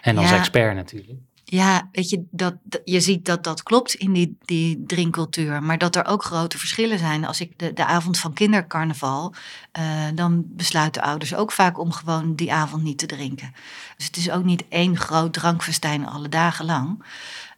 En 0.00 0.18
als 0.18 0.30
Ja. 0.30 0.36
expert 0.36 0.74
natuurlijk. 0.74 1.18
Ja, 1.44 1.88
weet 1.92 2.10
je, 2.10 2.24
dat, 2.30 2.54
je 2.84 3.00
ziet 3.00 3.24
dat 3.24 3.44
dat 3.44 3.62
klopt 3.62 3.94
in 3.94 4.12
die, 4.12 4.36
die 4.44 4.84
drinkcultuur. 4.86 5.62
Maar 5.62 5.78
dat 5.78 5.96
er 5.96 6.06
ook 6.06 6.24
grote 6.24 6.58
verschillen 6.58 6.98
zijn. 6.98 7.24
Als 7.24 7.40
ik 7.40 7.58
de, 7.58 7.72
de 7.72 7.84
avond 7.84 8.18
van 8.18 8.32
kindercarnaval, 8.32 9.34
eh, 9.72 9.84
dan 10.14 10.44
besluiten 10.46 11.02
ouders 11.02 11.34
ook 11.34 11.52
vaak 11.52 11.78
om 11.78 11.92
gewoon 11.92 12.34
die 12.34 12.52
avond 12.52 12.82
niet 12.82 12.98
te 12.98 13.06
drinken. 13.06 13.54
Dus 13.96 14.06
het 14.06 14.16
is 14.16 14.30
ook 14.30 14.44
niet 14.44 14.64
één 14.68 14.96
groot 14.96 15.32
drankfestijn 15.32 16.06
alle 16.06 16.28
dagen 16.28 16.64
lang. 16.64 17.04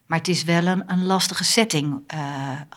Maar 0.07 0.19
het 0.19 0.28
is 0.28 0.45
wel 0.45 0.66
een, 0.66 0.83
een 0.87 1.05
lastige 1.05 1.45
setting 1.45 2.02
eh, 2.07 2.21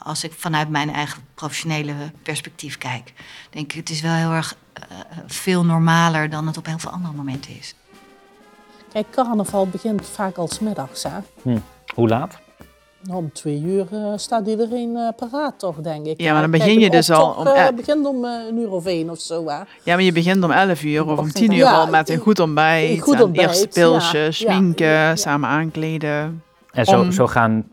als 0.01 0.23
ik 0.23 0.33
vanuit 0.33 0.69
mijn 0.69 0.89
eigen 0.89 1.23
professionele 1.35 2.11
perspectief 2.23 2.77
kijk. 2.77 3.13
Denk 3.49 3.71
ik, 3.71 3.77
het 3.77 3.89
is 3.89 4.01
wel 4.01 4.13
heel 4.13 4.31
erg 4.31 4.55
eh, 4.73 4.83
veel 5.27 5.65
normaler 5.65 6.29
dan 6.29 6.47
het 6.47 6.57
op 6.57 6.65
heel 6.65 6.79
veel 6.79 6.91
andere 6.91 7.13
momenten 7.13 7.57
is. 7.57 7.75
Kijk, 8.93 9.05
carnaval 9.11 9.67
begint 9.67 10.05
vaak 10.07 10.37
al 10.37 10.47
's 10.47 10.59
middags. 10.59 11.03
Hè? 11.03 11.19
Hoe 11.95 12.07
laat? 12.07 12.37
Om 13.11 13.31
twee 13.33 13.61
uur 13.61 13.87
eh, 13.91 14.13
staat 14.15 14.47
iedereen 14.47 14.95
eh, 14.95 15.07
paraat, 15.29 15.59
toch, 15.59 15.75
denk 15.75 16.05
ik. 16.05 16.21
Ja, 16.21 16.31
maar 16.33 16.41
dan 16.41 16.51
Kijk, 16.51 16.63
begin 16.63 16.79
je 16.79 16.89
dus 16.89 17.09
al 17.11 17.31
om 17.33 17.47
eh, 17.47 17.65
el- 17.65 17.73
begint 17.73 18.05
om 18.05 18.25
eh, 18.25 18.31
een 18.49 18.57
uur 18.57 18.71
of 18.71 18.85
één 18.85 19.09
of 19.09 19.19
zo, 19.19 19.47
hè. 19.47 19.55
Ja, 19.57 19.65
maar 19.85 20.01
je 20.01 20.11
begint 20.11 20.43
om 20.43 20.51
11 20.51 20.83
uur 20.83 21.05
of 21.05 21.19
om 21.19 21.31
10 21.31 21.51
uur 21.51 21.57
Ja, 21.57 21.71
al 21.71 21.87
met 21.87 22.09
een 22.09 22.17
goed 22.17 22.39
ontbijt. 22.39 22.89
een 22.97 22.99
goed 23.03 23.15
en 23.15 23.23
ontbijt, 23.23 23.47
eerste 23.49 23.67
pilsje, 23.67 24.17
ja, 24.17 24.31
schminken, 24.31 24.87
ja. 24.87 25.15
samen 25.15 25.49
aankleden. 25.49 26.43
En 26.71 26.85
zo, 26.85 26.99
Om- 27.01 27.11
zo 27.11 27.27
gaan 27.27 27.67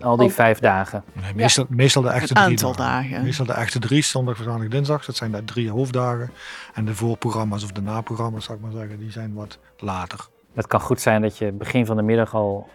al 0.00 0.16
die 0.16 0.26
Om- 0.26 0.32
vijf 0.32 0.58
dagen. 0.58 1.04
Nee, 1.12 1.34
meestal, 1.34 1.66
meestal 1.68 2.02
de 2.02 2.08
echte 2.08 2.28
Een 2.36 2.42
drie 2.42 2.48
aantal 2.48 2.76
dagen. 2.76 3.22
Meestal 3.22 3.46
de 3.46 3.52
echte 3.52 3.78
drie, 3.78 4.02
zondag, 4.02 4.44
maandag, 4.46 4.68
dinsdag. 4.68 5.04
Dat 5.04 5.16
zijn 5.16 5.32
de 5.32 5.44
drie 5.44 5.70
hoofddagen. 5.70 6.30
En 6.74 6.84
de 6.84 6.94
voorprogramma's 6.94 7.64
of 7.64 7.72
de 7.72 7.82
naprogramma's, 7.82 8.44
zou 8.44 8.58
ik 8.58 8.64
maar 8.64 8.72
zeggen, 8.80 8.98
die 8.98 9.10
zijn 9.10 9.34
wat 9.34 9.58
later. 9.78 10.18
Het 10.54 10.66
kan 10.66 10.80
goed 10.80 11.00
zijn 11.00 11.22
dat 11.22 11.36
je 11.38 11.52
begin 11.52 11.86
van 11.86 11.96
de 11.96 12.02
middag 12.02 12.34
al, 12.34 12.66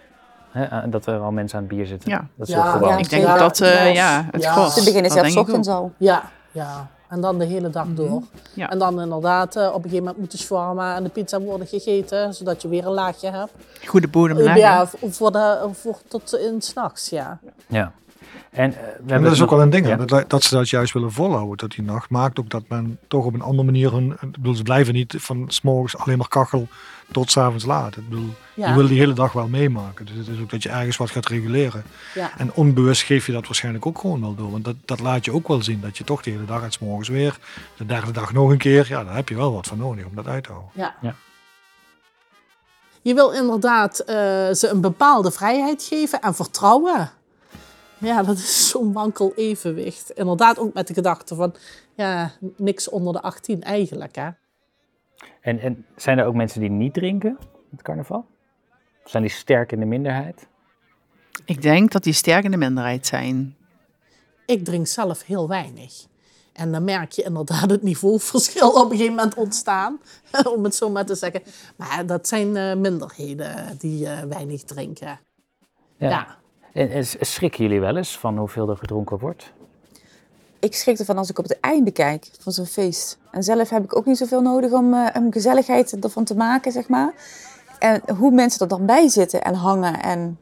hè, 0.52 0.64
eh, 0.64 0.78
dat 0.92 1.06
er 1.06 1.20
al 1.20 1.32
mensen 1.32 1.58
aan 1.58 1.64
het 1.64 1.74
bier 1.76 1.86
zitten. 1.86 2.10
Ja. 2.10 2.28
Dat 2.36 2.48
is 2.48 2.54
Ja, 2.54 2.72
gewoon. 2.72 2.90
ja, 2.90 2.98
Ik 2.98 3.10
denk 3.10 3.24
Ja, 3.24 3.38
dat 3.38 3.62
eh, 3.62 3.94
ja. 3.94 4.18
ja, 4.18 4.26
het 4.32 4.42
Ja. 4.44 4.54
kost. 4.54 4.74
Ze 4.78 4.80
beginnen 4.84 5.04
Dat 5.12 5.20
zelfs 5.20 5.36
ochtends 5.36 5.68
al. 5.68 5.92
Ja, 5.98 6.24
ja. 6.52 6.88
En 7.10 7.22
dan 7.22 7.38
de 7.40 7.46
hele 7.46 7.70
dag 7.70 7.86
door. 7.90 8.10
Mhm. 8.10 8.24
Ja. 8.54 8.70
En 8.70 8.80
dan 8.80 9.02
inderdaad, 9.02 9.56
eh, 9.56 9.68
op 9.68 9.76
een 9.76 9.82
gegeven 9.82 9.98
moment 9.98 10.18
moet 10.18 10.32
de 10.32 10.38
shawarma 10.38 10.96
en 10.96 11.04
de 11.04 11.10
pizza 11.10 11.40
worden 11.40 11.68
gegeten, 11.68 12.34
zodat 12.34 12.62
je 12.62 12.68
weer 12.68 12.86
een 12.86 12.94
laagje 12.94 13.32
hebt. 13.32 13.52
Goede 13.88 14.08
bodem 14.08 14.56
ja, 14.58 14.88
voor, 14.88 15.32
de, 15.32 15.70
voor 15.72 15.98
tot 16.08 16.36
in 16.36 16.62
s'nachts, 16.62 17.10
ja. 17.10 17.40
Ja. 17.68 17.92
En, 18.52 18.74
eh, 18.74 18.80
we 18.80 18.86
En 18.86 18.94
hebben 18.98 19.22
dat 19.24 19.32
is 19.32 19.42
ook 19.42 19.50
nog- 19.50 19.50
wel 19.50 19.62
een 19.62 19.70
ding, 19.70 19.88
Ja. 19.88 19.96
dat, 19.96 20.30
dat 20.30 20.44
ze 20.44 20.56
dat 20.56 20.70
juist 20.70 20.94
willen 20.94 21.12
volhouden 21.12 21.58
tot 21.58 21.76
die 21.76 21.84
nacht. 21.84 22.10
Maakt 22.10 22.40
ook 22.40 22.50
dat 22.50 22.64
men 22.68 23.00
toch 23.08 23.26
op 23.26 23.34
een 23.34 23.42
andere 23.42 23.64
manier 23.64 23.92
hun. 23.94 24.12
Ik 24.12 24.32
bedoel, 24.32 24.56
ze 24.56 24.64
blijven 24.64 24.94
niet 24.94 25.14
van 25.18 25.46
s 25.48 25.62
morgens 25.62 25.98
alleen 25.98 26.18
maar 26.18 26.28
kachel 26.28 26.68
tot 27.12 27.32
's 27.32 27.38
avonds 27.38 27.66
laat. 27.66 27.98
Ik 27.98 28.10
bedoel, 28.10 28.30
Ja, 28.54 28.70
je 28.70 28.76
wil 28.76 28.88
die 28.88 29.00
hele 29.00 29.14
dag 29.14 29.32
wel 29.32 29.48
meemaken. 29.48 30.06
Dus 30.06 30.16
het 30.16 30.28
is 30.28 30.40
ook 30.42 30.50
dat 30.50 30.64
je 30.64 30.70
ergens 30.70 30.98
wat 30.98 31.10
gaat 31.10 31.26
reguleren. 31.26 31.84
ja. 32.14 32.32
En 32.38 32.54
onbewust 32.54 33.02
geef 33.02 33.26
je 33.26 33.32
dat 33.32 33.46
waarschijnlijk 33.46 33.86
ook 33.86 34.00
gewoon 34.00 34.22
wel 34.22 34.36
door. 34.36 34.52
Want 34.52 34.66
dat, 34.66 34.76
dat 34.86 35.00
laat 35.00 35.26
je 35.26 35.34
ook 35.34 35.48
wel 35.48 35.64
zien. 35.64 35.82
Dat 35.82 35.98
je 35.98 36.04
toch 36.04 36.22
de 36.22 36.32
hele 36.32 36.46
dag 36.46 36.62
uit 36.62 36.74
's 36.74 36.80
morgens 36.80 37.10
weer. 37.10 37.38
De 37.78 37.86
derde 37.86 38.12
dag 38.12 38.34
nog 38.34 38.50
een 38.50 38.58
keer. 38.58 38.86
Ja, 38.90 39.04
daar 39.04 39.16
heb 39.16 39.30
je 39.30 39.36
wel 39.36 39.54
wat 39.54 39.68
van 39.68 39.78
nodig 39.78 40.06
om 40.06 40.16
dat 40.16 40.28
uit 40.28 40.44
te 40.44 40.50
houden. 40.52 40.72
Ja. 40.74 40.96
Ja. 41.02 41.16
Je 43.02 43.14
wil 43.14 43.32
inderdaad 43.32 44.00
eh, 44.00 44.16
ze 44.54 44.70
een 44.72 44.82
bepaalde 44.82 45.32
vrijheid 45.32 45.84
geven 45.84 46.22
en 46.22 46.36
vertrouwen. 46.36 47.10
Ja, 48.00 48.24
dat 48.24 48.38
is 48.38 48.70
zo'n 48.70 48.94
wankel 48.94 49.34
evenwicht. 49.36 50.10
Inderdaad 50.10 50.60
ook 50.60 50.74
met 50.74 50.88
de 50.88 50.94
gedachte 50.94 51.36
van, 51.36 51.56
ja, 51.96 52.32
niks 52.58 52.90
onder 52.90 53.14
de 53.14 53.22
18 53.22 53.64
eigenlijk, 53.64 54.16
hè. 54.16 54.30
En, 55.42 55.60
en 55.60 55.86
zijn 55.96 56.18
er 56.18 56.26
ook 56.26 56.34
mensen 56.36 56.60
die 56.60 56.70
niet 56.70 56.94
drinken 56.94 57.38
met 57.70 57.82
carnaval? 57.82 58.26
Of 59.04 59.10
zijn 59.12 59.24
die 59.24 59.32
sterk 59.32 59.72
in 59.72 59.80
de 59.80 59.86
minderheid? 59.86 60.48
Ik 61.46 61.62
denk 61.62 61.92
dat 61.92 62.04
die 62.04 62.14
sterk 62.14 62.44
in 62.44 62.52
de 62.52 62.58
minderheid 62.58 63.08
zijn. 63.08 63.56
Ik 64.46 64.66
drink 64.66 64.88
zelf 64.88 65.26
heel 65.26 65.48
weinig. 65.48 66.08
En 66.54 66.72
dan 66.72 66.84
merk 66.84 67.12
je 67.12 67.24
inderdaad 67.24 67.70
het 67.70 67.84
niveauverschil 67.84 68.70
op 68.70 68.84
een 68.84 68.98
gegeven 68.98 69.16
moment 69.16 69.34
ontstaan. 69.36 70.00
Om 70.56 70.64
het 70.64 70.76
zo 70.76 70.90
maar 70.90 71.06
te 71.06 71.16
zeggen. 71.16 71.42
Maar 71.76 72.06
dat 72.06 72.28
zijn 72.28 72.56
eh, 72.56 72.76
minderheden 72.76 73.78
die 73.78 74.08
eh, 74.08 74.24
weinig 74.24 74.64
drinken. 74.64 75.20
Ja. 75.98 76.38
En, 76.74 76.90
en 76.92 77.06
schrikken 77.20 77.64
jullie 77.64 77.80
wel 77.80 77.98
eens 77.98 78.18
van 78.18 78.38
hoeveel 78.38 78.70
er 78.70 78.78
gedronken 78.78 79.20
wordt? 79.20 79.52
Ik 80.60 80.76
schrik 80.76 81.00
ervan 81.00 81.18
als 81.18 81.30
ik 81.30 81.40
op 81.40 81.44
het 81.44 81.60
einde 81.60 81.92
kijk 81.92 82.28
van 82.40 82.52
zo'n 82.52 82.66
feest. 82.66 83.18
En 83.32 83.44
zelf 83.44 83.70
heb 83.70 83.84
ik 83.84 83.96
ook 83.96 84.06
niet 84.06 84.18
zoveel 84.18 84.42
nodig 84.42 84.72
om, 84.72 84.94
om 85.14 85.32
gezelligheid 85.32 86.04
ervan 86.04 86.24
te 86.24 86.36
maken, 86.36 86.72
zeg 86.72 86.88
maar. 86.88 87.14
En 87.80 88.02
hoe 88.18 88.32
mensen 88.32 88.62
er 88.62 88.68
dan 88.68 88.86
bij 88.86 89.08
zitten 89.08 89.42
en 89.42 89.54
hangen. 89.54 90.02
En 90.02 90.38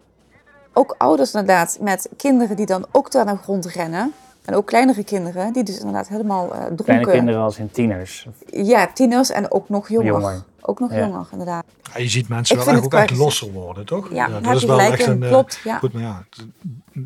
ook 0.73 0.95
ouders 0.97 1.33
inderdaad 1.33 1.77
met 1.81 2.09
kinderen 2.17 2.55
die 2.55 2.65
dan 2.65 2.85
ook 2.91 3.11
daar 3.11 3.25
naar 3.25 3.37
grond 3.37 3.65
rennen. 3.65 4.13
En 4.47 4.55
ook 4.55 4.65
kleinere 4.65 5.03
kinderen 5.03 5.53
die 5.53 5.63
dus 5.63 5.77
inderdaad 5.77 6.07
helemaal 6.07 6.53
eh 6.53 6.59
dronken... 6.65 6.85
Kleine 6.85 7.11
kinderen 7.11 7.41
als 7.41 7.57
in 7.57 7.71
tieners. 7.71 8.27
Ja, 8.45 8.91
tieners 8.93 9.29
en 9.29 9.51
ook 9.51 9.69
nog 9.69 9.89
jonger. 9.89 10.05
Jonger. 10.07 10.43
Ook 10.61 10.79
nog 10.79 10.91
Ja. 10.93 10.99
jonger, 11.07 11.27
inderdaad. 11.31 11.65
Ja, 11.93 11.99
je 11.99 12.07
ziet 12.09 12.27
mensen 12.27 12.57
Ik 12.57 12.63
wel 12.63 12.73
echt 12.75 12.85
ook 12.85 12.93
echt 12.93 13.17
losser 13.17 13.51
worden, 13.51 13.85
toch? 13.85 14.13
Ja, 14.13 14.39
dat 14.39 14.55
is 14.55 14.63
wel 14.63 14.79
echt 14.79 15.05
een. 15.05 15.23
eh, 15.23 15.29
Klopt, 15.29 15.59
ja. 15.63 15.77
Goed, 15.77 15.93
maar 15.93 16.01
ja, 16.01 16.25
het- 16.29 16.45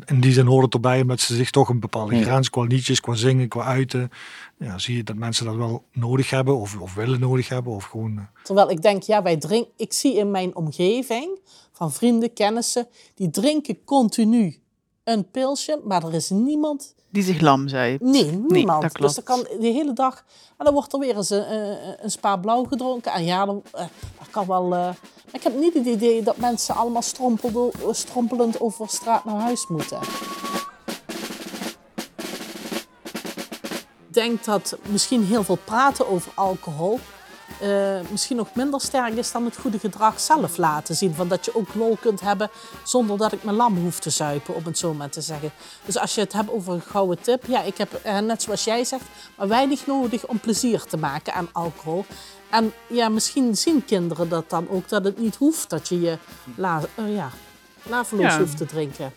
in 0.08 0.20
die 0.20 0.32
zin 0.32 0.46
hoort 0.46 0.64
het 0.64 0.74
erbij 0.74 1.00
omdat 1.00 1.20
ze 1.20 1.34
zich 1.34 1.50
toch 1.50 1.68
een 1.68 1.80
bepaalde 1.80 2.16
Ja. 2.16 2.22
grens 2.22 2.50
qua 2.50 2.62
liedjes, 2.62 3.00
qua 3.00 3.14
zingen, 3.14 3.48
qua 3.48 3.64
uiten. 3.64 4.10
Ja, 4.56 4.78
zie 4.78 4.96
je 4.96 5.02
dat 5.02 5.16
mensen 5.16 5.44
dat 5.44 5.54
wel 5.54 5.84
nodig 5.92 6.30
hebben 6.30 6.56
of, 6.58 6.76
of 6.80 6.94
willen 6.94 7.20
nodig 7.20 7.48
hebben 7.48 7.72
of 7.72 7.84
gewoon. 7.84 8.18
eh, 8.18 8.24
Terwijl 8.42 8.70
ik 8.70 8.82
denk, 8.82 9.02
ja, 9.02 9.22
wij 9.22 9.36
drinken. 9.36 9.72
Ik 9.76 9.92
zie 9.92 10.16
in 10.16 10.30
mijn 10.30 10.56
omgeving 10.56 11.38
van 11.72 11.92
vrienden, 11.92 12.32
kennissen, 12.32 12.86
die 13.14 13.30
drinken 13.30 13.84
continu 13.84 14.56
een 15.04 15.30
pilsje, 15.30 15.80
maar 15.84 16.04
er 16.04 16.14
is 16.14 16.30
niemand. 16.30 16.94
Die 17.10 17.22
zich 17.22 17.40
lam 17.40 17.68
zei. 17.68 17.96
Nee, 18.00 18.30
niemand. 18.48 18.82
dat 18.82 18.92
dus 18.94 19.14
dan 19.14 19.24
kan 19.24 19.46
de 19.60 19.66
hele 19.66 19.92
dag. 19.92 20.24
En 20.58 20.64
dan 20.64 20.74
wordt 20.74 20.92
er 20.92 20.98
weer 20.98 21.16
eens 21.16 21.30
een, 21.30 21.52
een, 21.52 21.96
een 22.04 22.10
spa 22.10 22.36
blauw 22.36 22.64
gedronken. 22.64 23.12
En 23.12 23.24
ja, 23.24 23.46
dan, 23.46 23.62
eh, 23.72 23.84
dat 24.18 24.30
kan 24.30 24.46
wel. 24.46 24.74
eh, 24.74 24.88
ik 25.32 25.42
heb 25.42 25.54
niet 25.54 25.74
het 25.74 25.86
idee 25.86 26.22
dat 26.22 26.36
mensen 26.36 26.74
allemaal 26.74 27.02
strompelend 27.90 28.60
over 28.60 28.88
straat 28.88 29.24
naar 29.24 29.40
huis 29.40 29.66
moeten. 29.68 29.98
Ik 34.08 34.18
denk 34.18 34.44
dat 34.44 34.76
misschien 34.88 35.24
heel 35.24 35.44
veel 35.44 35.58
praten 35.64 36.08
over 36.08 36.32
alcohol 36.34 36.98
eh, 37.60 38.00
misschien 38.10 38.36
nog 38.36 38.48
minder 38.54 38.80
sterk 38.80 39.14
is 39.14 39.32
dan 39.32 39.44
het 39.44 39.56
goede 39.58 39.78
gedrag 39.78 40.20
zelf 40.20 40.56
laten 40.56 40.94
zien. 40.94 41.14
Van 41.14 41.28
dat 41.28 41.44
je 41.44 41.56
ook 41.56 41.74
lol 41.74 41.96
kunt 42.00 42.20
hebben 42.20 42.50
zonder 42.82 43.18
dat 43.18 43.32
ik 43.32 43.42
mijn 43.44 43.56
lam 43.56 43.76
hoef 43.76 43.98
te 43.98 44.10
zuipen, 44.10 44.54
om 44.54 44.64
het 44.64 44.78
zo 44.78 44.94
maar 44.94 45.08
te 45.10 45.20
zeggen. 45.20 45.50
Dus 45.84 45.98
als 45.98 46.14
je 46.14 46.20
het 46.20 46.32
hebt 46.32 46.50
over 46.50 46.72
een 46.72 46.80
gouden 46.80 47.20
tip, 47.22 47.44
ja, 47.46 47.62
ik 47.62 47.78
heb 47.78 47.92
eh, 47.94 48.18
net 48.18 48.42
zoals 48.42 48.64
jij 48.64 48.84
zegt, 48.84 49.04
maar 49.36 49.48
weinig 49.48 49.86
nodig 49.86 50.26
om 50.26 50.40
plezier 50.40 50.82
te 50.84 50.96
maken 50.96 51.34
aan 51.34 51.48
alcohol. 51.52 52.04
En 52.50 52.72
ja, 52.86 53.08
misschien 53.08 53.56
zien 53.56 53.84
kinderen 53.84 54.28
dat 54.28 54.50
dan 54.50 54.68
ook, 54.68 54.88
dat 54.88 55.04
het 55.04 55.18
niet 55.18 55.36
hoeft 55.36 55.70
dat 55.70 55.88
je 55.88 56.00
je 56.00 56.18
la, 56.54 56.80
eh, 56.94 57.14
ja, 57.14 57.30
laveloos 57.82 58.32
Ja. 58.32 58.38
hoeft 58.38 58.56
te 58.56 58.66
drinken. 58.66 59.12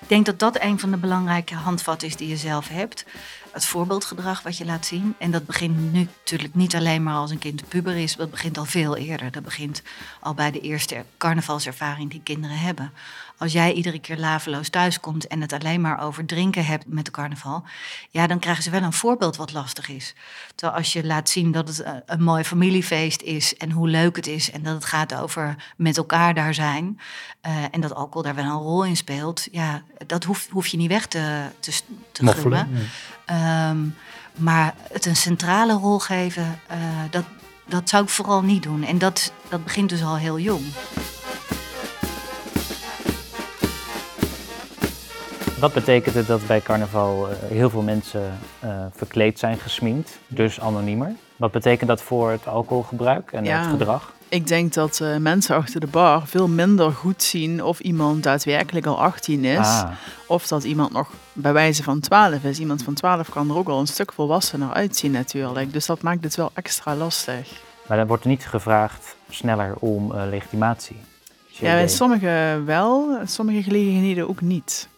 Ik 0.00 0.14
denk 0.14 0.26
dat 0.26 0.38
dat 0.38 0.62
een 0.62 0.78
van 0.80 0.90
de 0.90 0.96
belangrijke 0.96 1.54
handvatten 1.54 2.08
is 2.08 2.16
die 2.16 2.28
je 2.28 2.36
zelf 2.36 2.68
hebt. 2.68 3.04
Het 3.52 3.64
voorbeeldgedrag 3.64 4.42
wat 4.42 4.56
je 4.56 4.64
laat 4.64 4.86
zien. 4.86 5.14
En 5.18 5.30
dat 5.30 5.46
begint 5.46 5.92
nu 5.92 6.08
natuurlijk 6.18 6.54
niet 6.54 6.74
alleen 6.74 7.02
maar 7.02 7.14
als 7.14 7.30
een 7.30 7.38
kind 7.38 7.68
puber 7.68 7.96
is. 7.96 8.16
Dat 8.16 8.30
begint 8.30 8.58
al 8.58 8.64
veel 8.64 8.96
eerder. 8.96 9.30
Dat 9.30 9.42
begint 9.42 9.82
al 10.20 10.34
bij 10.34 10.50
de 10.50 10.60
eerste 10.60 11.04
carnavalservaring 11.18 12.10
die 12.10 12.20
kinderen 12.24 12.58
hebben. 12.58 12.92
Als 13.38 13.52
jij 13.52 13.72
iedere 13.72 13.98
keer 13.98 14.16
laveloos 14.18 14.68
thuiskomt 14.68 15.26
en 15.26 15.40
het 15.40 15.52
alleen 15.52 15.80
maar 15.80 16.02
over 16.02 16.26
drinken 16.26 16.64
hebt 16.66 16.84
met 16.86 17.04
de 17.04 17.10
carnaval. 17.10 17.64
Ja, 18.10 18.26
dan 18.26 18.38
krijgen 18.38 18.62
ze 18.62 18.70
wel 18.70 18.82
een 18.82 18.92
voorbeeld 18.92 19.36
wat 19.36 19.52
lastig 19.52 19.88
is. 19.88 20.14
Terwijl 20.54 20.78
als 20.78 20.92
je 20.92 21.04
laat 21.04 21.28
zien 21.28 21.52
dat 21.52 21.68
het 21.68 21.80
eh, 21.82 21.92
een 22.06 22.22
mooi 22.22 22.44
familiefeest 22.44 23.22
is 23.22 23.56
en 23.56 23.70
hoe 23.70 23.88
leuk 23.88 24.16
het 24.16 24.26
is. 24.26 24.50
En 24.50 24.62
dat 24.62 24.74
het 24.74 24.84
gaat 24.84 25.14
over 25.14 25.56
met 25.76 25.96
elkaar 25.96 26.34
daar 26.34 26.54
zijn. 26.54 27.00
eh, 27.40 27.52
en 27.70 27.80
dat 27.80 27.94
alcohol 27.94 28.22
daar 28.22 28.34
wel 28.34 28.44
een 28.44 28.50
rol 28.50 28.84
in 28.84 28.96
speelt. 28.96 29.48
Ja, 29.52 29.82
dat 30.06 30.24
hoef, 30.24 30.48
hoef 30.50 30.66
je 30.66 30.76
niet 30.76 30.88
weg 30.88 31.06
te, 31.06 31.42
te, 31.60 31.80
te 32.12 32.24
Moffelen. 32.24 32.68
Ehm, 33.28 33.76
maar 34.34 34.74
het 34.92 35.06
een 35.06 35.16
centrale 35.16 35.72
rol 35.72 35.98
geven, 35.98 36.60
eh, 36.66 36.78
dat, 37.10 37.24
dat 37.66 37.88
zou 37.88 38.02
ik 38.02 38.08
vooral 38.08 38.42
niet 38.42 38.62
doen. 38.62 38.84
En 38.84 38.98
dat, 38.98 39.32
dat 39.48 39.64
begint 39.64 39.88
dus 39.88 40.02
al 40.02 40.16
heel 40.16 40.38
jong. 40.38 40.62
Wat 45.60 45.72
betekent 45.72 46.14
het 46.14 46.26
dat 46.26 46.46
bij 46.46 46.60
carnaval 46.60 47.28
eh, 47.30 47.36
heel 47.48 47.70
veel 47.70 47.82
mensen 47.82 48.38
eh, 48.58 48.70
verkleed 48.96 49.38
zijn, 49.38 49.58
gesminkt, 49.58 50.18
dus 50.26 50.60
anoniemer? 50.60 51.12
Wat 51.36 51.50
betekent 51.50 51.88
dat 51.88 52.02
voor 52.02 52.30
het 52.30 52.46
alcoholgebruik 52.46 53.32
en 53.32 53.44
Ja. 53.44 53.58
het 53.60 53.70
gedrag? 53.70 54.12
Ik 54.30 54.46
denk 54.46 54.72
dat 54.74 55.00
eh, 55.00 55.16
mensen 55.16 55.56
achter 55.56 55.80
de 55.80 55.86
bar 55.86 56.26
veel 56.26 56.48
minder 56.48 56.92
goed 56.92 57.22
zien 57.22 57.64
of 57.64 57.80
iemand 57.80 58.22
daadwerkelijk 58.22 58.86
al 58.86 59.00
18 59.00 59.44
is. 59.44 59.58
Ah, 59.58 59.90
Of 60.26 60.46
dat 60.46 60.64
iemand 60.64 60.92
nog 60.92 61.10
bij 61.32 61.52
wijze 61.52 61.82
van 61.82 62.00
12 62.00 62.44
is. 62.44 62.58
Iemand 62.58 62.82
van 62.82 62.94
12 62.94 63.28
kan 63.28 63.50
er 63.50 63.56
ook 63.56 63.68
al 63.68 63.80
een 63.80 63.86
stuk 63.86 64.12
volwassener 64.12 64.72
uitzien 64.72 65.10
natuurlijk. 65.10 65.72
Dus 65.72 65.86
dat 65.86 66.02
maakt 66.02 66.24
het 66.24 66.34
wel 66.34 66.50
extra 66.54 66.94
lastig. 66.96 67.62
maar 67.86 67.96
dan 67.96 68.06
wordt 68.06 68.24
niet 68.24 68.46
gevraagd 68.46 69.16
sneller 69.30 69.74
om 69.78 70.12
eh, 70.12 70.22
legitimatie. 70.30 70.96
Ja, 71.46 71.60
bij 71.60 71.82
idee? 71.82 71.88
sommige 71.88 72.62
wel, 72.64 73.18
sommige 73.24 73.62
gelegenheden 73.62 74.28
ook 74.28 74.40
niet. 74.40 74.88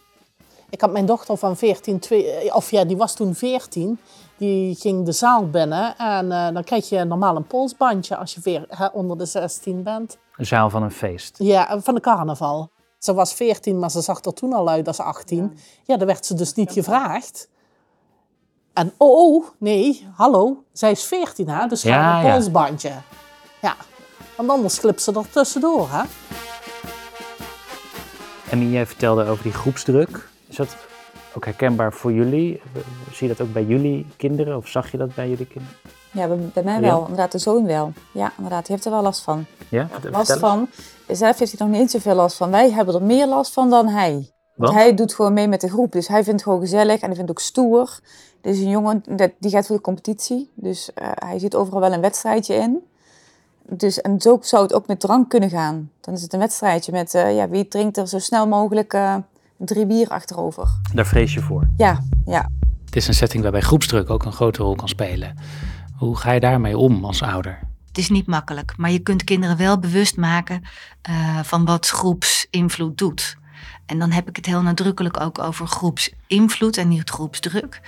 Ik 0.69 0.81
had 0.81 0.91
mijn 0.91 1.05
dochter 1.05 1.37
van 1.37 1.57
14, 1.57 1.99
twee, 1.99 2.53
of 2.55 2.71
ja, 2.71 2.85
die 2.85 2.97
was 2.97 3.15
toen 3.15 3.35
14. 3.35 3.99
Die 4.41 4.75
ging 4.75 5.05
de 5.05 5.11
zaal 5.11 5.49
binnen 5.49 5.97
en 5.97 6.31
eh, 6.31 6.53
dan 6.53 6.63
krijg 6.63 6.89
je 6.89 7.03
normaal 7.03 7.35
een 7.35 7.47
polsbandje 7.47 8.17
als 8.17 8.33
je 8.33 8.41
veer, 8.41 8.65
hè, 8.67 8.85
onder 8.85 9.17
de 9.17 9.25
16 9.25 9.83
bent. 9.83 10.17
Een 10.35 10.45
zaal 10.45 10.69
van 10.69 10.83
een 10.83 10.91
feest. 10.91 11.35
Ja, 11.37 11.79
van 11.81 11.95
de 11.95 12.01
carnaval. 12.01 12.71
Ze 12.97 13.13
was 13.13 13.33
14, 13.33 13.79
maar 13.79 13.91
ze 13.91 14.01
zag 14.01 14.23
er 14.23 14.33
toen 14.33 14.53
al 14.53 14.69
uit 14.69 14.87
als 14.87 14.99
18. 14.99 15.57
Ja, 15.83 15.97
dan 15.97 16.07
werd 16.07 16.25
ze 16.25 16.33
dus 16.33 16.53
niet 16.53 16.71
gevraagd. 16.71 17.49
En 18.73 18.93
oh, 18.97 19.35
oh, 19.35 19.45
nee, 19.57 20.07
hallo, 20.15 20.63
zij 20.73 20.91
is 20.91 21.03
14 21.03 21.49
hè, 21.49 21.67
dus 21.67 21.81
Ja, 21.81 22.11
ga 22.11 22.19
een 22.19 22.25
ja. 22.25 22.33
polsbandje. 22.33 22.91
Ja, 23.61 23.75
want 24.37 24.49
anders 24.49 24.77
glipt 24.77 25.01
ze 25.01 25.13
er 25.13 25.29
tussendoor 25.29 25.87
hè. 25.91 26.03
Emmy, 28.49 28.65
jij 28.65 28.85
vertelde 28.85 29.25
over 29.25 29.43
die 29.43 29.53
groepsdruk. 29.53 30.29
Is 30.47 30.55
dat 30.55 30.75
ook 31.35 31.45
herkenbaar 31.45 31.93
voor 31.93 32.13
jullie? 32.13 32.61
Zie 33.11 33.27
je 33.27 33.35
dat 33.35 33.47
ook 33.47 33.53
bij 33.53 33.63
jullie 33.63 34.05
kinderen 34.17 34.57
of 34.57 34.67
zag 34.67 34.91
je 34.91 34.97
dat 34.97 35.15
bij 35.15 35.29
jullie 35.29 35.45
kinderen? 35.45 35.77
Ja, 36.11 36.27
bij, 36.53 36.63
mij 36.63 36.73
Ja? 36.73 36.81
wel. 36.81 37.01
Inderdaad, 37.01 37.31
de 37.31 37.37
zoon 37.37 37.65
wel. 37.65 37.93
Ja, 38.11 38.31
inderdaad. 38.37 38.65
Die 38.65 38.75
heeft 38.75 38.85
er 38.85 38.91
wel 38.91 39.01
last 39.01 39.21
van. 39.21 39.45
Ja? 39.69 39.87
Last 40.11 40.37
van. 40.37 40.69
Zelf 41.07 41.39
heeft 41.39 41.57
hij 41.57 41.67
nog 41.67 41.77
niet 41.79 41.91
zoveel 41.91 42.15
last 42.15 42.37
van. 42.37 42.51
Wij 42.51 42.71
hebben 42.71 42.95
er 42.95 43.03
meer 43.03 43.27
last 43.27 43.53
van 43.53 43.69
dan 43.69 43.87
hij. 43.87 44.13
Want 44.13 44.33
Want? 44.55 44.73
hij 44.73 44.95
doet 44.95 45.13
gewoon 45.13 45.33
mee 45.33 45.47
met 45.47 45.61
de 45.61 45.69
groep. 45.69 45.91
Dus 45.91 46.07
hij 46.07 46.23
vindt 46.23 46.31
het 46.31 46.43
gewoon 46.43 46.59
gezellig 46.59 47.01
en 47.01 47.07
hij 47.07 47.15
vindt 47.15 47.19
het 47.19 47.29
ook 47.29 47.39
stoer. 47.39 47.99
Dus 48.41 48.57
een 48.57 48.69
jongen, 48.69 49.03
die 49.39 49.51
gaat 49.51 49.67
voor 49.67 49.75
de 49.75 49.81
competitie. 49.81 50.51
Dus 50.55 50.93
eh, 50.93 51.07
hij 51.13 51.39
ziet 51.39 51.55
overal 51.55 51.79
wel 51.79 51.93
een 51.93 52.01
wedstrijdje 52.01 52.53
in. 52.55 52.83
Dus, 53.63 54.01
en 54.01 54.21
zo 54.21 54.37
zou 54.41 54.63
het 54.63 54.73
ook 54.73 54.87
met 54.87 54.99
drank 54.99 55.29
kunnen 55.29 55.49
gaan. 55.49 55.91
Dan 56.01 56.13
is 56.13 56.21
het 56.21 56.33
een 56.33 56.39
wedstrijdje 56.39 56.91
met 56.91 57.13
eh, 57.13 57.35
ja, 57.35 57.49
wie 57.49 57.67
drinkt 57.67 57.97
er 57.97 58.07
zo 58.07 58.19
snel 58.19 58.47
mogelijk 58.47 58.93
eh, 58.93 59.15
drie 59.65 59.85
bier 59.85 60.07
achterover. 60.07 60.67
Daar 60.93 61.05
vrees 61.05 61.33
je 61.33 61.41
voor. 61.41 61.69
Ja, 61.77 62.03
ja. 62.25 62.49
Het 62.85 62.95
is 62.95 63.07
een 63.07 63.13
setting 63.13 63.43
waarbij 63.43 63.61
groepsdruk 63.61 64.09
ook 64.09 64.25
een 64.25 64.31
grote 64.31 64.63
rol 64.63 64.75
kan 64.75 64.87
spelen. 64.87 65.37
Hoe 65.95 66.17
ga 66.17 66.31
je 66.31 66.39
daarmee 66.39 66.77
om 66.77 67.05
als 67.05 67.21
ouder? 67.21 67.59
Het 67.87 67.97
is 67.97 68.09
niet 68.09 68.27
makkelijk, 68.27 68.73
maar 68.77 68.91
je 68.91 68.99
kunt 68.99 69.23
kinderen 69.23 69.57
wel 69.57 69.79
bewust 69.79 70.17
maken 70.17 70.61
eh, 71.01 71.39
van 71.43 71.65
wat 71.65 71.87
groepsinvloed 71.87 72.97
doet. 72.97 73.37
En 73.85 73.99
dan 73.99 74.11
heb 74.11 74.29
ik 74.29 74.35
het 74.35 74.45
heel 74.45 74.61
nadrukkelijk 74.61 75.19
ook 75.19 75.39
over 75.39 75.67
groepsinvloed 75.67 76.77
en 76.77 76.87
niet 76.87 77.09
groepsdruk. 77.09 77.81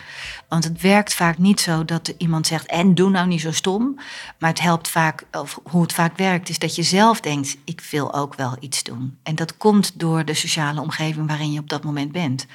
Want 0.48 0.64
het 0.64 0.82
werkt 0.82 1.14
vaak 1.14 1.38
niet 1.38 1.60
zo 1.60 1.86
dat 1.86 2.14
iemand 2.18 2.48
zegt: 2.48 2.66
en 2.66 2.96
doe 2.96 3.10
nou 3.10 3.28
niet 3.28 3.42
zo 3.42 3.52
stom. 3.52 3.96
Maar 4.40 4.50
het 4.50 4.62
helpt 4.62 4.88
vaak, 4.88 5.24
of 5.32 5.60
hoe 5.64 5.82
het 5.82 5.94
vaak 5.94 6.18
werkt, 6.18 6.50
is 6.50 6.60
dat 6.60 6.76
je 6.76 6.84
zelf 6.84 7.20
denkt: 7.20 7.58
ik 7.64 7.88
wil 7.92 8.14
ook 8.14 8.36
wel 8.36 8.58
iets 8.60 8.84
doen. 8.84 9.18
En 9.24 9.36
dat 9.36 9.58
komt 9.58 10.00
door 10.00 10.26
de 10.26 10.34
sociale 10.34 10.82
omgeving 10.82 11.28
waarin 11.28 11.52
je 11.52 11.60
op 11.60 11.70
dat 11.70 11.84
moment 11.84 12.12
bent. 12.12 12.46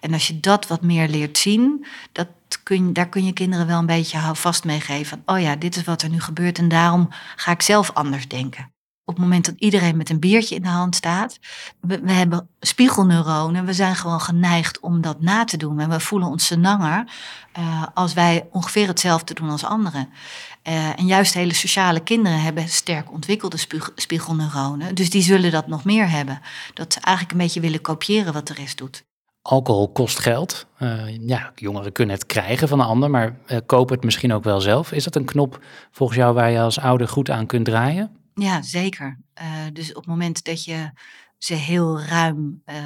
En 0.00 0.12
als 0.12 0.26
je 0.26 0.40
dat 0.40 0.66
wat 0.66 0.82
meer 0.82 1.08
leert 1.08 1.38
zien, 1.38 1.86
dat 2.12 2.28
kun, 2.62 2.92
daar 2.92 3.08
kun 3.08 3.24
je 3.24 3.32
kinderen 3.32 3.66
wel 3.66 3.78
een 3.78 3.86
beetje 3.86 4.18
houvast 4.18 4.64
mee 4.64 4.80
geven. 4.80 5.22
Oh 5.26 5.40
ja, 5.40 5.56
dit 5.56 5.76
is 5.76 5.84
wat 5.84 6.02
er 6.02 6.10
nu 6.10 6.20
gebeurt 6.20 6.58
en 6.58 6.68
daarom 6.68 7.08
ga 7.36 7.52
ik 7.52 7.62
zelf 7.62 7.90
anders 7.92 8.28
denken. 8.28 8.70
Op 9.08 9.14
het 9.14 9.22
moment 9.22 9.44
dat 9.44 9.54
iedereen 9.58 9.96
met 9.96 10.10
een 10.10 10.20
biertje 10.20 10.54
in 10.54 10.62
de 10.62 10.68
hand 10.68 10.94
staat, 10.94 11.38
we, 11.80 12.00
hebben 12.12 12.48
spiegelneuronen, 12.60 13.64
we 13.64 13.72
zijn 13.72 13.94
gewoon 13.94 14.20
geneigd 14.20 14.80
om 14.80 15.00
dat 15.00 15.20
na 15.20 15.44
te 15.44 15.56
doen. 15.56 15.80
En 15.80 15.90
we 15.90 16.00
voelen 16.00 16.28
ons 16.28 16.46
senanger 16.46 17.04
eh 17.52 17.82
als 17.94 18.12
wij 18.12 18.48
ongeveer 18.50 18.86
hetzelfde 18.86 19.34
doen 19.34 19.50
als 19.50 19.64
anderen. 19.64 20.08
Eh, 20.62 20.98
en 20.98 21.06
juist 21.06 21.34
hele 21.34 21.54
sociale 21.54 22.00
kinderen 22.00 22.40
hebben 22.40 22.68
sterk 22.68 23.12
ontwikkelde 23.12 23.56
spieg- 23.56 23.92
spiegelneuronen. 23.94 24.94
Dus 24.94 25.10
die 25.10 25.22
zullen 25.22 25.50
dat 25.50 25.66
nog 25.66 25.84
meer 25.84 26.10
hebben. 26.10 26.40
Dat 26.74 26.92
ze 26.92 27.00
eigenlijk 27.00 27.36
een 27.36 27.44
beetje 27.44 27.60
willen 27.60 27.80
kopiëren 27.80 28.32
wat 28.32 28.46
de 28.46 28.54
rest 28.54 28.78
doet. 28.78 29.04
Alcohol 29.42 29.92
kost 29.92 30.18
geld. 30.18 30.66
Eh, 30.78 31.26
ja, 31.26 31.52
jongeren 31.54 31.92
kunnen 31.92 32.14
het 32.14 32.26
krijgen 32.26 32.68
van 32.68 32.80
een 32.80 32.86
ander, 32.86 33.10
maar 33.10 33.36
kopen 33.66 33.94
het 33.94 34.04
misschien 34.04 34.32
ook 34.32 34.44
wel 34.44 34.60
zelf. 34.60 34.92
Is 34.92 35.04
dat 35.04 35.16
een 35.16 35.24
knop 35.24 35.64
volgens 35.90 36.18
jou 36.18 36.34
waar 36.34 36.50
je 36.50 36.60
als 36.60 36.80
ouder 36.80 37.08
goed 37.08 37.30
aan 37.30 37.46
kunt 37.46 37.64
draaien? 37.64 38.17
Ja, 38.38 38.62
zeker. 38.62 39.18
Eh, 39.34 39.46
dus 39.72 39.88
op 39.88 39.94
het 39.96 40.06
moment 40.06 40.44
dat 40.44 40.64
je 40.64 40.90
ze 41.38 41.54
heel 41.54 42.00
ruim 42.00 42.62
eh 42.64 42.84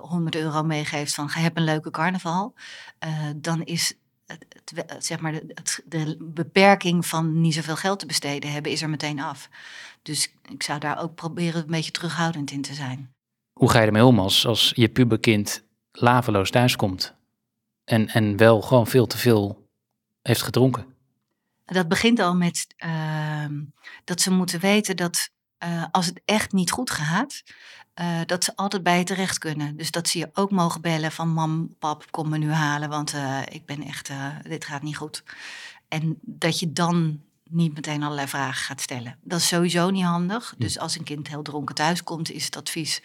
100 0.00 0.34
euro 0.36 0.62
meegeeft 0.62 1.14
van 1.14 1.28
"Ga, 1.28 1.40
heb 1.40 1.56
een 1.56 1.64
leuke 1.64 1.90
carnaval, 1.90 2.54
eh, 2.98 3.30
dan 3.36 3.62
is 3.64 3.94
het, 4.26 4.96
zeg 4.98 5.20
maar 5.20 5.32
de, 5.32 5.42
het- 5.54 5.82
de 5.86 6.16
beperking 6.20 7.06
van 7.06 7.40
niet 7.40 7.54
zoveel 7.54 7.76
geld 7.76 7.98
te 7.98 8.06
besteden 8.06 8.52
hebben, 8.52 8.72
is 8.72 8.82
er 8.82 8.90
meteen 8.90 9.20
af. 9.20 9.48
Dus 10.02 10.32
ik 10.48 10.62
zou 10.62 10.78
daar 10.78 10.98
ook 11.02 11.14
proberen 11.14 11.60
een 11.62 11.70
beetje 11.70 11.90
terughoudend 11.90 12.50
in 12.50 12.62
te 12.62 12.74
zijn. 12.74 13.10
Hoe 13.52 13.70
ga 13.70 13.80
je 13.80 13.86
ermee 13.86 14.04
om 14.04 14.18
als, 14.18 14.46
als 14.46 14.72
je 14.74 14.88
puberkind 14.88 15.64
laveloos 15.92 16.50
thuiskomt 16.50 17.14
en, 17.84 18.08
en 18.08 18.36
wel 18.36 18.60
gewoon 18.62 18.86
veel 18.86 19.06
te 19.06 19.18
veel 19.18 19.68
heeft 20.22 20.42
gedronken? 20.42 20.86
Dat 21.66 21.88
begint 21.88 22.18
al 22.18 22.34
met 22.34 22.66
ehm, 22.76 23.62
dat 24.04 24.20
ze 24.20 24.30
moeten 24.30 24.60
weten 24.60 24.96
dat 24.96 25.30
eh, 25.58 25.84
als 25.90 26.06
het 26.06 26.20
echt 26.24 26.52
niet 26.52 26.70
goed 26.70 26.90
gaat, 26.90 27.42
eh, 27.94 28.20
dat 28.26 28.44
ze 28.44 28.56
altijd 28.56 28.82
bij 28.82 28.98
je 28.98 29.04
terecht 29.04 29.38
kunnen. 29.38 29.76
Dus 29.76 29.90
dat 29.90 30.08
ze 30.08 30.18
je 30.18 30.30
ook 30.32 30.50
mogen 30.50 30.80
bellen 30.80 31.12
van 31.12 31.28
mam, 31.28 31.74
pap, 31.78 32.10
kom 32.10 32.28
me 32.28 32.38
nu 32.38 32.52
halen, 32.52 32.88
want 32.88 33.12
eh, 33.12 33.40
ik 33.48 33.66
ben 33.66 33.82
echt, 33.82 34.10
dit 34.42 34.64
gaat 34.64 34.82
niet 34.82 34.96
goed. 34.96 35.22
En 35.88 36.18
dat 36.22 36.58
je 36.58 36.72
dan 36.72 37.20
niet 37.44 37.74
meteen 37.74 38.02
allerlei 38.02 38.28
vragen 38.28 38.64
gaat 38.64 38.80
stellen. 38.80 39.18
Dat 39.22 39.38
is 39.38 39.48
sowieso 39.48 39.90
niet 39.90 40.04
handig. 40.04 40.54
Dus 40.58 40.78
als 40.78 40.98
een 40.98 41.04
kind 41.04 41.28
heel 41.28 41.42
dronken 41.42 41.74
thuis 41.74 42.02
komt, 42.02 42.30
is 42.30 42.44
het 42.44 42.56
advies... 42.56 43.02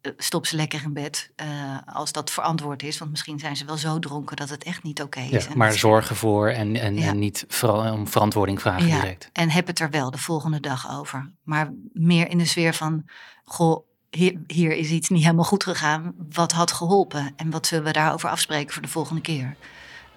eh, 0.00 0.12
stop 0.16 0.46
ze 0.46 0.56
lekker 0.56 0.82
in 0.84 0.92
bed 0.92 1.30
eh, 1.36 1.46
als 1.86 2.12
dat 2.12 2.30
verantwoord 2.30 2.82
is. 2.82 2.98
Want 2.98 3.10
misschien 3.10 3.38
zijn 3.38 3.56
ze 3.56 3.64
wel 3.64 3.76
zo 3.76 3.98
dronken 3.98 4.36
dat 4.36 4.48
het 4.48 4.64
echt 4.64 4.82
niet 4.82 5.02
oké 5.02 5.20
is. 5.20 5.44
Ja, 5.44 5.50
maar 5.54 5.68
dat- 5.68 5.78
zorg 5.78 6.08
ervoor 6.08 6.48
en, 6.48 6.76
en, 6.76 6.96
Ja. 6.96 7.06
en 7.08 7.18
niet 7.18 7.44
vooral 7.48 7.92
om 7.92 8.08
verantwoording 8.08 8.60
vragen 8.60 8.86
Ja, 8.86 9.00
direct. 9.00 9.30
En 9.32 9.50
heb 9.50 9.66
het 9.66 9.78
er 9.80 9.90
wel 9.90 10.10
de 10.10 10.18
volgende 10.18 10.60
dag 10.60 10.90
over. 10.98 11.30
Maar 11.42 11.72
meer 11.92 12.28
in 12.30 12.38
de 12.38 12.44
sfeer 12.46 12.74
van, 12.74 13.04
goh, 13.44 13.86
hier, 14.10 14.40
hier 14.46 14.72
is 14.76 14.88
iets 14.90 15.08
niet 15.08 15.22
helemaal 15.22 15.44
goed 15.44 15.64
gegaan. 15.64 16.14
Wat 16.32 16.52
had 16.52 16.72
geholpen? 16.72 17.32
En 17.36 17.50
wat 17.50 17.66
zullen 17.66 17.84
we 17.84 17.92
daarover 17.92 18.28
afspreken 18.30 18.72
voor 18.72 18.82
de 18.82 18.88
volgende 18.88 19.20
keer? 19.20 19.56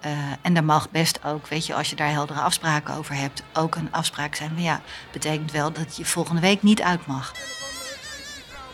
Eh, 0.00 0.12
en 0.42 0.54
daar 0.54 0.64
mag 0.64 0.90
best 0.90 1.24
ook, 1.24 1.46
weet 1.46 1.66
je, 1.66 1.74
als 1.74 1.90
je 1.90 1.96
daar 1.96 2.10
heldere 2.10 2.40
afspraken 2.40 2.94
over 2.96 3.14
hebt, 3.14 3.42
ook 3.52 3.74
een 3.74 3.92
afspraak 3.92 4.34
zijn 4.34 4.50
van 4.50 4.62
ja, 4.62 4.80
betekent 5.12 5.50
wel 5.52 5.72
dat 5.72 5.96
je 5.96 6.04
volgende 6.04 6.40
week 6.40 6.62
niet 6.62 6.82
uit 6.82 7.06
mag. 7.06 7.32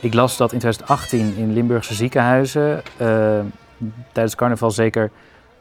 Ik 0.00 0.14
las 0.14 0.36
dat 0.36 0.52
in 0.52 0.58
2018 0.58 1.36
in 1.36 1.52
Limburgse 1.52 1.94
ziekenhuizen 1.94 2.82
eh, 2.96 3.40
tijdens 4.12 4.34
carnaval 4.34 4.70
zeker 4.70 5.10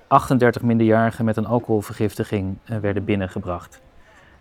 38 0.07 0.61
minderjarigen 0.61 1.25
met 1.25 1.37
een 1.37 1.45
alcoholvergiftiging 1.45 2.57
eh, 2.65 2.77
werden 2.77 3.05
binnengebracht. 3.05 3.79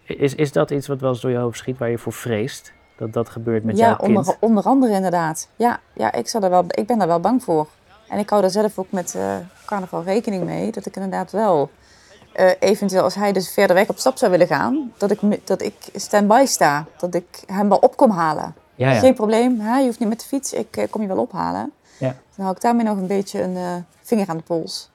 Is, 0.02 0.34
is 0.34 0.52
dat 0.52 0.70
iets 0.70 0.86
wat 0.86 1.00
wel 1.00 1.10
eens 1.10 1.20
door 1.20 1.30
je 1.30 1.36
hoofd 1.36 1.58
schiet 1.58 1.78
waar 1.78 1.90
je 1.90 1.98
voor 1.98 2.12
vreest? 2.12 2.72
Dat 2.96 3.12
dat 3.12 3.28
gebeurt 3.28 3.64
met 3.64 3.76
ja, 3.76 3.86
jouw 3.86 3.96
kind? 3.96 4.16
onder, 4.16 4.36
onder 4.40 4.64
andere 4.64 4.92
inderdaad. 4.92 5.48
Ja, 5.56 5.80
ja 5.92 6.12
ik, 6.12 6.28
zou 6.28 6.44
er 6.44 6.50
wel, 6.50 6.64
ik 6.68 6.86
ben 6.86 6.98
daar 6.98 7.08
wel 7.08 7.20
bang 7.20 7.42
voor. 7.42 7.66
En 8.08 8.18
ik 8.18 8.30
hou 8.30 8.42
daar 8.42 8.50
zelf 8.50 8.78
ook 8.78 8.90
met 8.90 9.14
eh, 9.14 9.36
carnaval 9.66 10.02
rekening 10.02 10.44
mee. 10.44 10.72
Dat 10.72 10.86
ik 10.86 10.96
inderdaad 10.96 11.32
wel, 11.32 11.70
eventueel 12.58 13.02
als 13.02 13.14
hij 13.14 13.32
dus 13.32 13.52
verder 13.52 13.76
weg 13.76 13.88
op 13.88 13.98
stap 13.98 14.16
zou 14.16 14.30
willen 14.30 14.46
gaan, 14.46 14.92
dat 14.96 15.10
ik, 15.10 15.46
dat 15.46 15.62
ik 15.62 15.74
stand-by 15.94 16.44
sta. 16.46 16.86
Dat 16.96 17.14
ik 17.14 17.42
hem 17.46 17.68
wel 17.68 17.78
op 17.78 17.96
kom 17.96 18.10
halen. 18.10 18.54
Ja, 18.76 18.92
ja. 18.92 18.98
Geen 18.98 19.14
probleem, 19.14 19.60
hè? 19.60 19.78
je 19.78 19.84
hoeft 19.86 19.98
niet 19.98 20.08
met 20.08 20.20
de 20.20 20.26
fiets, 20.26 20.52
ik 20.52 20.76
eh, 20.76 20.90
kom 20.90 21.02
je 21.02 21.08
wel 21.08 21.16
ophalen. 21.18 21.72
Ja. 21.98 22.06
Dan 22.36 22.44
hou 22.44 22.56
ik 22.56 22.62
daarmee 22.62 22.84
nog 22.84 22.96
een 22.96 23.06
beetje 23.06 23.42
een 23.42 23.56
eh, 23.56 23.74
vinger 24.00 24.28
aan 24.28 24.36
de 24.36 24.42
pols. 24.42 24.90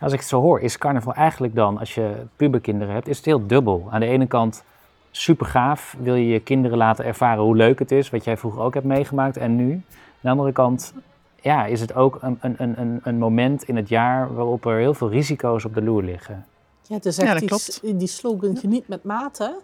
Als 0.00 0.12
ik 0.12 0.18
het 0.18 0.28
zo 0.28 0.40
hoor, 0.40 0.60
is 0.60 0.78
carnaval 0.78 1.14
eigenlijk 1.14 1.54
dan, 1.54 1.78
als 1.78 1.94
je 1.94 2.12
puberkinderen 2.36 2.94
hebt, 2.94 3.08
is 3.08 3.16
het 3.16 3.26
heel 3.26 3.46
dubbel. 3.46 3.86
Aan 3.90 4.00
de 4.00 4.06
ene 4.06 4.26
kant 4.26 4.62
super 5.10 5.46
gaaf, 5.46 5.96
wil 6.00 6.14
je 6.14 6.26
je 6.28 6.40
kinderen 6.40 6.78
laten 6.78 7.04
ervaren 7.04 7.42
hoe 7.44 7.56
leuk 7.56 7.78
het 7.78 7.90
is, 7.92 8.10
wat 8.10 8.24
jij 8.24 8.36
vroeger 8.36 8.62
ook 8.62 8.74
hebt 8.74 8.86
meegemaakt 8.86 9.36
en 9.36 9.56
nu. 9.56 9.72
Aan 9.72 9.82
de 10.20 10.28
andere 10.28 10.52
kant 10.52 10.92
ja, 11.40 11.64
is 11.66 11.80
het 11.80 11.94
ook 11.94 12.18
een, 12.20 12.38
een, 12.40 12.54
een- 12.58 12.80
een, 12.80 13.00
een 13.04 13.18
moment 13.18 13.62
in 13.62 13.76
het 13.76 13.88
jaar 13.88 14.34
waarop 14.34 14.64
er 14.66 14.78
heel 14.78 14.94
veel 14.94 15.10
risico's 15.10 15.64
op 15.64 15.74
de 15.74 15.82
loer 15.82 16.02
liggen. 16.02 16.46
Ja, 16.82 16.94
het 16.94 17.06
is 17.06 17.16
Ja, 17.16 17.34
echt 17.34 17.80
die, 17.82 17.96
die 17.96 18.08
slogan 18.08 18.56
geniet 18.56 18.88
met 18.88 19.04
mate. 19.04 19.56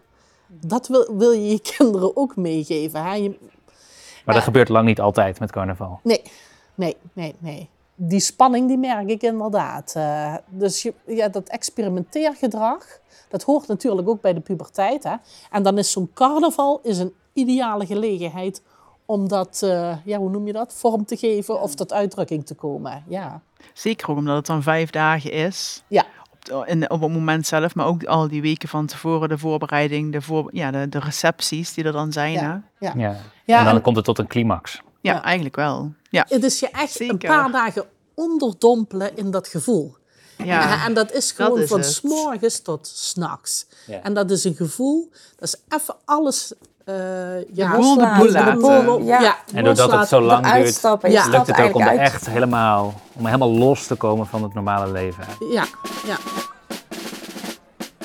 Dat 0.46 0.88
wil, 0.88 1.16
wil 1.16 1.30
je 1.32 1.48
je 1.50 1.60
kinderen 1.76 2.16
ook 2.16 2.36
meegeven. 2.36 3.04
Hè? 3.04 3.14
Je- 3.14 3.38
Maar 4.26 4.34
dat 4.34 4.44
gebeurt 4.44 4.68
lang 4.68 4.86
niet 4.86 5.00
altijd 5.00 5.40
met 5.40 5.52
carnaval. 5.52 6.00
nee, 6.02 6.22
nee, 6.74 6.96
nee, 7.12 7.34
nee. 7.38 7.68
Die 7.94 8.20
spanning 8.20 8.68
die 8.68 8.78
merk 8.78 9.08
ik 9.08 9.22
inderdaad. 9.22 9.92
Eh, 9.96 10.34
dus 10.48 10.82
je, 10.82 10.94
ja, 11.06 11.28
dat 11.28 11.48
experimenteergedrag, 11.48 12.86
dat 13.28 13.42
hoort 13.42 13.68
natuurlijk 13.68 14.08
ook 14.08 14.20
bij 14.20 14.34
de 14.34 14.40
puberteit. 14.40 15.04
Hè? 15.04 15.14
En 15.50 15.62
dan 15.62 15.78
is 15.78 15.90
zo'n 15.90 16.10
carnaval 16.14 16.80
is 16.82 16.98
een 16.98 17.14
ideale 17.32 17.86
gelegenheid 17.86 18.62
om 19.04 19.28
dat, 19.28 19.60
eh, 19.64 19.96
ja, 20.04 20.18
hoe 20.18 20.30
noem 20.30 20.46
je 20.46 20.52
dat, 20.52 20.74
vorm 20.74 21.04
te 21.04 21.16
geven 21.16 21.60
of 21.60 21.74
tot 21.74 21.92
uitdrukking 21.92 22.46
te 22.46 22.54
komen. 22.54 23.04
Ja, 23.08 23.40
Zeker 23.72 24.10
ook 24.10 24.16
omdat 24.16 24.36
het 24.36 24.46
dan 24.46 24.62
vijf 24.62 24.90
dagen 24.90 25.32
is. 25.32 25.82
ja. 25.88 26.04
Op, 26.52 26.64
de- 26.66 26.70
in, 26.70 26.90
op 26.90 27.00
het 27.00 27.10
moment 27.12 27.46
zelf, 27.46 27.74
maar 27.74 27.86
ook 27.86 28.04
al 28.04 28.28
die 28.28 28.42
weken 28.42 28.68
van 28.68 28.86
tevoren, 28.86 29.28
de 29.28 29.38
voorbereiding, 29.38 30.12
de, 30.12 30.20
voor, 30.22 30.48
ja, 30.52 30.70
de, 30.70 30.88
de 30.88 30.98
recepties 30.98 31.74
die 31.74 31.84
er 31.84 31.92
dan 31.92 32.12
zijn. 32.12 32.32
Ja. 32.32 32.40
hè? 32.78 32.86
Ja. 32.86 32.92
Ja. 32.96 33.16
Ja, 33.44 33.58
en 33.58 33.64
dan 33.64 33.74
en- 33.74 33.82
komt 33.82 33.96
het 33.96 34.04
tot 34.04 34.18
een 34.18 34.26
climax. 34.26 34.80
Ja, 35.00 35.12
Ja. 35.14 35.22
eigenlijk 35.22 35.56
wel. 35.56 35.92
Ja. 36.10 36.26
Het 36.28 36.44
is 36.44 36.60
je 36.60 36.68
echt 36.70 37.00
een 37.00 37.18
paar 37.18 37.50
dagen 37.52 37.84
onderdompelen 38.14 39.16
in 39.16 39.30
dat 39.30 39.48
gevoel. 39.48 39.96
Ja. 40.44 40.72
En, 40.72 40.80
en 40.86 40.94
dat 40.94 41.12
is 41.12 41.32
gewoon 41.32 41.60
is 41.60 41.68
van 41.68 41.78
het. 41.80 41.88
s'morgens 41.92 42.60
tot 42.60 42.86
s'nachts. 42.86 43.66
Ja. 43.86 44.02
En 44.02 44.14
dat 44.14 44.30
is 44.30 44.44
een 44.44 44.54
gevoel, 44.54 45.10
dat 45.36 45.48
is 45.48 45.56
even 45.78 45.96
alles... 46.04 46.52
eh 46.86 46.94
ja, 47.54 47.76
boel 47.76 47.96
de 47.96 48.12
boel 48.16 48.26
de 48.26 48.32
laten. 48.32 48.60
boel 48.60 48.94
op- 48.94 49.02
Ja. 49.02 49.20
ja, 49.20 49.36
En 49.54 49.64
doordat 49.64 49.92
het 49.92 50.08
zo 50.08 50.20
lang 50.20 50.52
duurt, 50.52 50.80
Ja. 51.12 51.28
lukt 51.28 51.46
het 51.46 51.60
ook 51.60 51.74
om 51.74 51.82
er 51.82 51.98
echt 51.98 52.26
helemaal, 52.30 53.00
om 53.12 53.26
helemaal 53.26 53.50
los 53.52 53.86
te 53.86 53.94
komen 53.94 54.26
van 54.26 54.42
het 54.42 54.54
normale 54.54 54.92
leven. 54.92 55.24
Ja, 55.50 55.64
ja. 56.06 56.16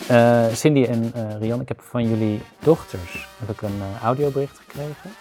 Eh, 0.07 0.53
Cindy 0.55 0.83
en 0.83 1.13
uh, 1.15 1.21
Rian, 1.39 1.61
ik 1.61 1.67
heb 1.67 1.81
van 1.89 2.09
jullie 2.09 2.41
dochters 2.59 3.27
heb 3.39 3.49
ik 3.49 3.61
een 3.61 3.77
uh, 3.77 4.03
audiobericht 4.03 4.59
gekregen. 4.67 5.13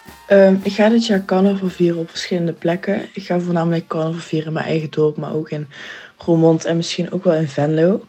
Um, 0.53 0.59
ik 0.63 0.73
ga 0.73 0.89
dit 0.89 1.05
jaar 1.05 1.25
carnaval 1.25 1.69
vieren 1.69 1.99
op 1.99 2.09
verschillende 2.09 2.53
plekken. 2.53 3.01
Ik 3.13 3.23
ga 3.23 3.39
voornamelijk 3.39 3.87
carnaval 3.87 4.19
vieren 4.19 4.47
in 4.47 4.53
mijn 4.53 4.65
eigen 4.65 4.89
dorp, 4.91 5.17
maar 5.17 5.33
ook 5.33 5.49
in 5.49 5.67
Roermond 6.17 6.65
en 6.65 6.75
misschien 6.77 7.11
ook 7.11 7.23
wel 7.23 7.33
in 7.33 7.47
Venlo. 7.47 8.01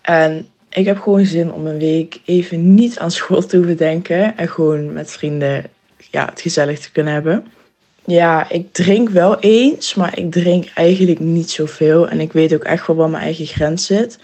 En 0.00 0.48
ik 0.74 0.84
heb 0.84 1.00
gewoon 1.00 1.24
zin 1.24 1.52
om 1.52 1.66
een 1.66 1.78
week 1.78 2.20
even 2.24 2.74
niet 2.74 2.98
aan 2.98 3.10
school 3.10 3.46
te 3.46 3.56
hoeven 3.56 3.76
denken 3.76 4.36
en 4.36 4.48
gewoon 4.48 4.92
met 4.92 5.10
vrienden 5.10 5.64
ja, 6.10 6.24
het 6.24 6.40
gezellig 6.40 6.78
te 6.78 6.92
kunnen 6.92 7.12
hebben. 7.12 7.46
Ja, 8.04 8.50
ik 8.50 8.72
drink 8.72 9.08
wel 9.08 9.38
eens, 9.38 9.94
maar 9.94 10.18
ik 10.18 10.32
drink 10.32 10.70
eigenlijk 10.74 11.20
niet 11.20 11.50
zoveel. 11.50 12.08
En 12.08 12.20
ik 12.20 12.32
weet 12.32 12.54
ook 12.54 12.64
echt 12.64 12.86
wel 12.86 12.96
waar 12.96 13.10
mijn 13.10 13.22
eigen 13.22 13.46
grens 13.46 13.86
zit. 13.86 14.18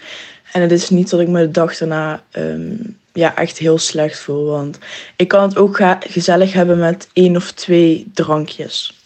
En 0.51 0.61
het 0.61 0.71
is 0.71 0.89
niet 0.89 1.09
dat 1.09 1.19
ik 1.19 1.27
me 1.27 1.39
de 1.39 1.51
dag 1.51 1.77
daarna 1.77 2.23
um, 2.31 2.97
ja, 3.13 3.35
echt 3.35 3.57
heel 3.57 3.77
slecht 3.77 4.19
voel. 4.19 4.45
Want 4.45 4.79
ik 5.15 5.27
kan 5.27 5.41
het 5.43 5.57
ook 5.57 5.81
gezellig 5.99 6.53
hebben 6.53 6.79
met 6.79 7.09
één 7.13 7.35
of 7.35 7.51
twee 7.51 8.09
drankjes. 8.13 8.99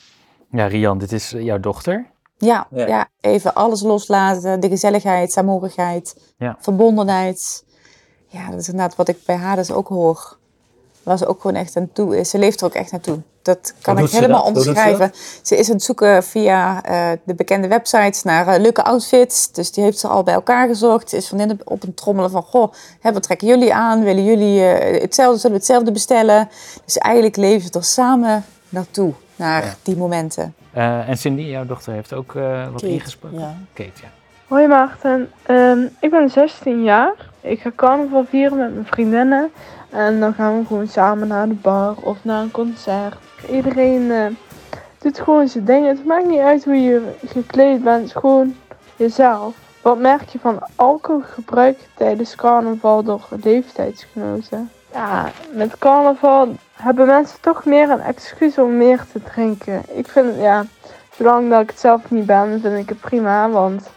Ja, 0.52 0.68
Rian, 0.68 0.98
dit 0.98 1.12
is 1.12 1.34
jouw 1.38 1.60
dochter. 1.60 2.06
Ja, 2.38 2.68
ja. 2.70 3.08
even 3.22 3.54
alles 3.54 3.82
loslaten. 3.82 4.60
De 4.60 4.70
gezelligheid, 4.70 5.32
saamhorigheid, 5.32 6.16
ja. 6.38 6.58
verbondenheid. 6.60 7.64
Ja, 8.28 8.50
dat 8.50 8.60
is 8.60 8.70
inderdaad 8.70 8.96
wat 8.96 9.08
ik 9.08 9.18
bij 9.26 9.36
haar 9.36 9.56
dus 9.56 9.72
ook 9.72 9.88
hoor. 9.88 10.38
Waar 11.04 11.18
ze 11.18 11.26
ook 11.26 11.42
gewoon 11.42 11.56
echt 11.56 11.76
aan 11.76 11.90
toe 11.94 12.18
is. 12.18 12.30
Ze 12.30 12.38
leeft 12.38 12.60
er 12.60 12.66
ook 12.66 12.74
echt 12.74 12.92
naartoe. 12.92 13.22
Dat 13.42 13.74
kan 13.82 13.98
ik 13.98 14.10
helemaal 14.10 14.44
omschrijven. 14.44 15.12
Ze, 15.42 15.58
is 15.58 15.68
aan 15.68 15.76
het 15.76 15.84
zoeken 15.84 16.24
via 16.24 16.90
uh, 16.90 17.18
de 17.24 17.36
bekende 17.36 17.68
websites 17.68 18.24
naar 18.24 18.48
uh, 18.48 18.62
leuke 18.62 18.84
outfits. 18.84 19.52
Dus 19.52 19.72
die 19.72 19.84
heeft 19.84 20.00
ze 20.00 20.08
al 20.08 20.24
bij 20.24 20.34
elkaar 20.34 20.68
gezocht. 20.68 21.10
Ze 21.10 21.18
is 21.18 21.28
van 21.28 21.60
op 21.64 21.84
een 21.84 21.94
trommelen 21.94 22.32
van... 22.32 22.44
Goh, 22.44 22.74
hè, 23.00 23.14
wat 23.14 23.24
trekken 23.24 23.48
jullie 23.48 23.74
aan? 23.74 24.04
Willen 24.04 24.24
jullie 24.24 24.60
uh, 24.60 25.02
hetzelfde? 25.02 25.40
Zullen 25.40 25.56
we 25.56 25.64
hetzelfde 25.64 25.92
bestellen? 25.92 26.50
Dus 26.86 26.98
eigenlijk 26.98 27.36
leven 27.36 27.68
ze 27.68 27.78
er 27.78 27.84
samen 27.84 28.46
naartoe. 28.70 29.14
Naar 29.36 29.66
ja. 29.66 29.76
die 29.82 29.98
momenten. 29.98 30.56
En 30.82 31.18
Cindy, 31.18 31.42
jouw 31.42 31.66
dochter, 31.66 31.94
heeft 31.94 32.14
ook 32.14 32.34
wat 32.34 32.72
Kate, 32.72 32.88
ingesproken. 32.88 33.40
Ja. 33.40 33.56
Kate, 33.74 34.02
ja. 34.02 34.10
Hoi 34.48 34.68
Maarten. 34.68 35.32
Um, 35.50 35.90
ik 36.00 36.10
ben 36.10 36.30
16 36.30 36.84
jaar. 36.84 37.14
Ik 37.42 37.60
ga 37.60 37.72
carnaval 37.76 38.26
vieren 38.26 38.58
met 38.58 38.74
mijn 38.74 38.86
vriendinnen. 38.86 39.52
En 39.90 40.20
dan 40.20 40.34
gaan 40.34 40.60
we 40.60 40.66
gewoon 40.66 40.88
samen 40.88 41.28
naar 41.28 41.48
de 41.48 41.54
bar 41.54 41.96
of 41.96 42.18
naar 42.22 42.42
een 42.42 42.52
concert. 42.52 43.16
Iedereen 43.52 44.02
uh, 44.02 44.26
doet 45.00 45.20
gewoon 45.20 45.48
zijn 45.48 45.66
dingen. 45.66 45.96
Het 45.96 46.06
maakt 46.06 46.26
niet 46.26 46.40
uit 46.40 46.66
hoe 46.66 46.82
je 46.82 47.16
gekleed 47.28 47.84
bent, 47.84 48.12
gewoon 48.12 48.56
jezelf. 48.96 49.56
Wat 49.82 50.00
merk 50.00 50.30
je 50.30 50.40
van 50.40 50.60
alcoholgebruik 50.76 51.78
tijdens 51.96 52.36
carnaval 52.36 53.04
door 53.04 53.28
leeftijdsgenoten? 53.44 54.70
Ja, 54.94 55.32
met 55.52 55.78
carnaval 55.78 56.56
hebben 56.76 57.08
mensen 57.08 57.42
toch 57.42 57.66
meer 57.66 57.90
een 57.90 58.02
excuus 58.02 58.58
om 58.58 58.78
meer 58.78 59.06
te 59.12 59.22
drinken. 59.24 59.84
Ik 59.98 60.08
vind, 60.08 60.36
ja, 60.36 60.66
zolang 61.18 61.50
dat 61.50 61.62
ik 61.62 61.70
het 61.70 61.80
zelf 61.80 62.12
niet 62.12 62.26
ben, 62.26 62.62
vind 62.62 62.78
ik 62.78 62.90
het 62.90 63.00
prima. 63.00 63.50
Want 63.50 63.90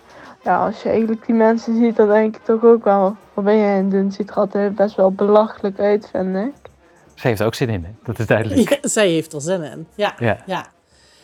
ja, 0.43 0.67
als 0.67 0.83
je 0.83 0.89
eigenlijk 0.89 1.27
die 1.27 1.35
mensen 1.35 1.77
ziet, 1.77 1.97
dan 1.97 2.09
denk 2.09 2.37
ik 2.37 2.45
toch 2.45 2.65
ook 2.65 2.85
wel, 2.85 3.17
wat 3.35 3.45
ben 3.45 3.57
jij 3.57 3.77
aan 3.77 3.83
het 3.83 3.91
doen? 3.91 4.13
Ziet 4.13 4.31
er 4.31 4.37
altijd 4.37 4.75
best 4.75 4.97
wel 4.97 5.13
belachelijk 5.13 5.79
uit, 5.79 6.09
vind 6.13 6.37
ik. 6.37 6.71
Ze 7.15 7.29
heeft 7.29 7.41
er 7.41 7.47
ook 7.47 7.55
zin 7.55 7.69
in, 7.69 7.85
hè? 7.85 7.91
dat 8.03 8.19
is 8.19 8.27
duidelijk. 8.27 8.69
Ja, 8.71 8.89
zij 8.89 9.09
heeft 9.09 9.33
er 9.33 9.41
zin 9.41 9.63
in, 9.63 9.87
ja. 9.95 10.15
ja. 10.19 10.43
ja. 10.47 10.67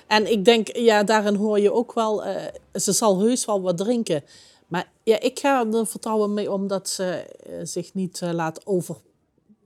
En 0.07 0.31
ik 0.31 0.45
denk, 0.45 0.77
ja, 0.77 1.03
daarin 1.03 1.35
hoor 1.35 1.61
je 1.61 1.73
ook 1.73 1.95
wel, 1.95 2.27
uh, 2.27 2.37
ze 2.73 2.93
zal 2.93 3.21
heus 3.21 3.45
wel 3.45 3.63
wat 3.63 3.77
drinken. 3.77 4.25
Maar 4.67 4.85
ja, 5.03 5.21
ik 5.21 5.39
ga 5.39 5.67
er 5.73 5.87
vertrouwen 5.87 6.35
mee 6.35 6.53
om 6.53 6.67
dat 6.67 6.89
ze 6.89 7.37
uh, 7.49 7.55
zich 7.63 7.95
niet 7.95 8.21
uh, 8.21 8.31
laat 8.31 8.67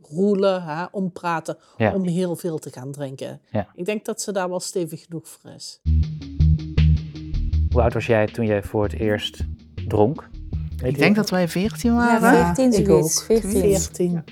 overroelen, 0.09 0.63
hè, 0.63 0.85
ompraten, 0.91 1.57
ja. 1.77 1.95
om 1.95 2.07
heel 2.07 2.37
veel 2.37 2.59
te 2.59 2.71
gaan 2.71 2.93
drinken. 2.93 3.41
Ja. 3.51 3.67
Ik 3.75 3.85
denk 3.85 4.05
dat 4.05 4.21
ze 4.21 4.33
daar 4.33 4.49
wel 4.49 4.61
stevig 4.61 5.05
genoeg 5.05 5.29
voor 5.29 5.51
is. 5.51 5.81
Hoe 7.71 7.83
oud 7.83 7.95
was 7.95 8.07
jij 8.07 8.27
toen 8.27 8.47
jij 8.47 8.63
voor 8.63 8.83
het 8.83 8.93
eerst 8.93 9.45
dronk? 9.89 10.29
Weet 10.77 10.93
ik 10.93 10.99
denk 10.99 11.17
dat 11.17 11.31
wij 11.31 11.49
14 11.49 11.95
waren. 11.95 12.39
Ja, 12.39 12.55
14 12.55 12.85
zoiets. 12.85 13.25
14. 13.25 13.51
14. 13.51 14.25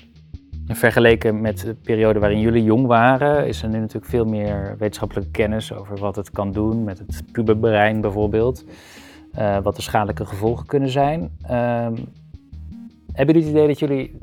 En 0.67 0.75
vergeleken 0.75 1.41
met 1.41 1.59
de 1.59 1.73
periode 1.73 2.19
waarin 2.19 2.39
jullie 2.39 2.63
jong 2.63 2.85
waren, 2.85 3.47
is 3.47 3.63
er 3.63 3.69
nu 3.69 3.79
natuurlijk 3.79 4.05
veel 4.05 4.25
meer 4.25 4.75
wetenschappelijke 4.77 5.31
kennis 5.31 5.73
over 5.73 5.97
wat 5.97 6.15
het 6.15 6.31
kan 6.31 6.51
doen 6.51 6.83
met 6.83 6.99
het 6.99 7.23
puberbrein 7.31 8.01
bijvoorbeeld. 8.01 8.63
Uh, 9.37 9.57
wat 9.63 9.75
de 9.75 9.81
schadelijke 9.81 10.25
gevolgen 10.25 10.65
kunnen 10.65 10.89
zijn. 10.89 11.37
Uh, 11.43 11.49
hebben 13.11 13.35
jullie 13.35 13.41
het 13.41 13.49
idee 13.49 13.67
dat 13.67 13.79
jullie 13.79 14.17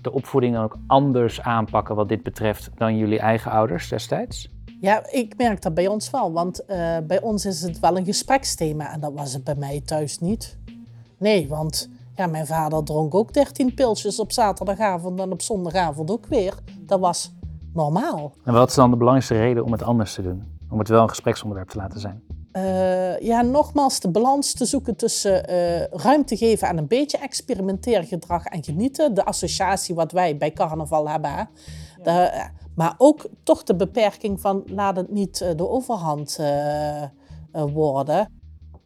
de 0.00 0.12
opvoeding 0.12 0.54
dan 0.54 0.64
ook 0.64 0.78
anders 0.86 1.40
aanpakken 1.40 1.96
wat 1.96 2.08
dit 2.08 2.22
betreft 2.22 2.70
dan 2.74 2.96
jullie 2.96 3.18
eigen 3.18 3.50
ouders 3.50 3.88
destijds? 3.88 4.48
Ja, 4.80 5.10
ik 5.10 5.36
merk 5.36 5.62
dat 5.62 5.74
bij 5.74 5.86
ons 5.86 6.10
wel, 6.10 6.32
want 6.32 6.60
uh, 6.68 6.96
bij 7.06 7.20
ons 7.20 7.44
is 7.46 7.62
het 7.62 7.80
wel 7.80 7.96
een 7.96 8.04
gespreksthema 8.04 8.92
en 8.92 9.00
dat 9.00 9.12
was 9.12 9.32
het 9.32 9.44
bij 9.44 9.54
mij 9.54 9.80
thuis 9.84 10.18
niet. 10.18 10.58
Nee, 11.16 11.48
want 11.48 11.88
ja, 12.16 12.26
mijn 12.26 12.46
vader 12.46 12.84
dronk 12.84 13.14
ook 13.14 13.32
13 13.32 13.74
pilsjes 13.74 14.20
op 14.20 14.32
zaterdagavond 14.32 15.20
en 15.20 15.32
op 15.32 15.42
zondagavond 15.42 16.10
ook 16.10 16.26
weer. 16.26 16.54
Dat 16.80 17.00
was 17.00 17.32
normaal. 17.72 18.32
En 18.44 18.52
wat 18.52 18.68
is 18.68 18.74
dan 18.74 18.90
de 18.90 18.96
belangrijkste 18.96 19.38
reden 19.38 19.64
om 19.64 19.72
het 19.72 19.82
anders 19.82 20.14
te 20.14 20.22
doen? 20.22 20.42
Om 20.70 20.78
het 20.78 20.88
wel 20.88 21.02
een 21.02 21.08
gespreksonderwerp 21.08 21.68
te 21.68 21.76
laten 21.76 22.00
zijn? 22.00 22.22
Uh, 22.64 23.18
ja, 23.18 23.42
nogmaals 23.42 24.00
de 24.00 24.10
balans 24.10 24.52
te 24.52 24.64
zoeken 24.64 24.96
tussen 24.96 25.50
uh, 25.50 25.84
ruimte 25.84 26.36
geven 26.36 26.68
aan 26.68 26.76
een 26.76 26.86
beetje 26.86 27.18
experimenteergedrag 27.18 28.44
en 28.44 28.64
genieten. 28.64 29.14
De 29.14 29.24
associatie 29.24 29.94
wat 29.94 30.12
wij 30.12 30.36
bij 30.36 30.52
carnaval 30.52 31.08
hebben. 31.08 31.30
Ja. 31.30 31.48
De, 32.02 32.48
maar 32.74 32.94
ook 32.98 33.28
toch 33.42 33.62
de 33.62 33.76
beperking 33.76 34.40
van 34.40 34.62
laat 34.66 34.96
het 34.96 35.10
niet 35.10 35.40
uh, 35.40 35.48
de 35.56 35.68
overhand 35.68 36.38
worden. 37.52 38.32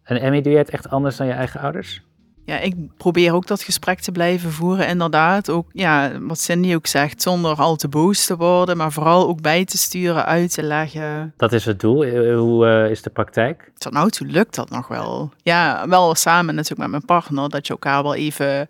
En 0.03 0.21
Emmy, 0.21 0.41
doe 0.41 0.53
jij 0.53 0.61
het 0.61 0.71
echt 0.71 0.89
anders 0.89 1.17
dan 1.17 1.27
je 1.27 1.33
eigen 1.33 1.61
ouders? 1.61 2.03
Ja, 2.45 2.59
ik 2.59 2.75
probeer 2.97 3.35
ook 3.35 3.47
dat 3.47 3.63
gesprek 3.63 4.01
te 4.01 4.13
blijven 4.13 4.53
voeren. 4.53 4.89
Inderdaad, 4.89 5.51
ook 5.51 5.67
ja, 5.73 6.21
wat 6.21 6.41
Cindy 6.41 6.75
ook 6.75 6.87
zegt, 6.87 7.23
zonder 7.23 7.57
al 7.57 7.77
te 7.77 7.89
boos 7.89 8.27
te 8.27 8.37
worden, 8.37 8.77
maar 8.77 8.93
vooral 8.93 9.29
ook 9.29 9.41
bij 9.41 9.65
te 9.65 9.79
sturen, 9.79 10.25
uit 10.25 10.55
te 10.55 10.63
leggen. 10.63 11.33
Dat 11.37 11.53
is 11.53 11.65
het 11.65 11.81
doel. 11.81 12.05
Eh, 12.05 12.39
hoe 12.39 12.67
uh, 12.67 12.91
is 12.91 13.03
de 13.03 13.11
praktijk? 13.11 13.71
Tot 13.79 13.93
nou 13.93 14.11
toe 14.11 14.27
lukt 14.27 14.55
dat 14.55 14.71
nog 14.71 14.89
wel. 14.89 15.31
Ja, 15.43 15.89
wel 15.89 16.15
samen 16.15 16.55
natuurlijk 16.55 16.81
met 16.81 16.91
mijn 16.91 17.05
partner, 17.05 17.49
dat 17.49 17.67
je 17.67 17.73
elkaar 17.73 18.03
wel 18.03 18.15
even 18.15 18.69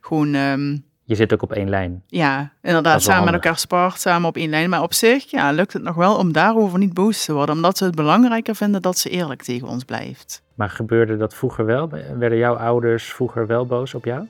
gewoon. 0.00 0.34
Um, 0.34 0.84
je 1.12 1.18
zit 1.18 1.32
ook 1.32 1.42
op 1.42 1.52
één 1.52 1.68
lijn. 1.68 2.02
Ja, 2.06 2.52
inderdaad, 2.62 3.02
samen 3.02 3.24
met 3.24 3.34
elkaar 3.34 3.58
sport, 3.58 4.00
samen 4.00 4.28
op 4.28 4.36
één 4.36 4.50
lijn. 4.50 4.70
Maar 4.70 4.82
op 4.82 4.94
zich 4.94 5.30
ja, 5.30 5.50
lukt 5.50 5.72
het 5.72 5.82
nog 5.82 5.94
wel 5.94 6.16
om 6.16 6.32
daarover 6.32 6.78
niet 6.78 6.94
boos 6.94 7.24
te 7.24 7.32
worden, 7.32 7.54
omdat 7.54 7.78
ze 7.78 7.84
het 7.84 7.94
belangrijker 7.94 8.54
vinden 8.54 8.82
dat 8.82 8.98
ze 8.98 9.10
eerlijk 9.10 9.42
tegen 9.42 9.68
ons 9.68 9.84
blijft. 9.84 10.42
Maar 10.54 10.70
gebeurde 10.70 11.16
dat 11.16 11.34
vroeger 11.34 11.64
wel? 11.64 11.88
Werden 12.18 12.38
jouw 12.38 12.54
ouders 12.54 13.04
vroeger 13.04 13.46
wel 13.46 13.66
boos 13.66 13.94
op 13.94 14.04
jou? 14.04 14.26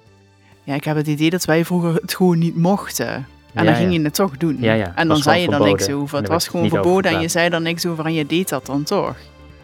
Ja, 0.62 0.74
ik 0.74 0.84
heb 0.84 0.96
het 0.96 1.06
idee 1.06 1.30
dat 1.30 1.44
wij 1.44 1.64
vroeger 1.64 1.94
het 1.94 2.14
gewoon 2.14 2.38
niet 2.38 2.56
mochten. 2.56 3.06
En 3.06 3.26
ja, 3.52 3.62
dan 3.62 3.74
ging 3.74 3.92
je 3.92 4.02
het 4.02 4.14
toch 4.14 4.36
doen. 4.36 4.56
Ja, 4.60 4.72
ja. 4.72 4.92
En 4.94 5.08
dan 5.08 5.16
zei 5.16 5.40
je 5.40 5.48
er 5.48 5.64
niks 5.64 5.90
over. 5.90 6.18
Het 6.18 6.28
was 6.28 6.48
gewoon 6.48 6.68
verboden 6.68 7.12
en 7.12 7.20
je 7.20 7.28
zei 7.28 7.50
er 7.50 7.60
niks 7.60 7.86
over 7.86 8.04
en 8.04 8.14
je 8.14 8.26
deed 8.26 8.48
dat 8.48 8.66
dan 8.66 8.82
toch. 8.82 9.16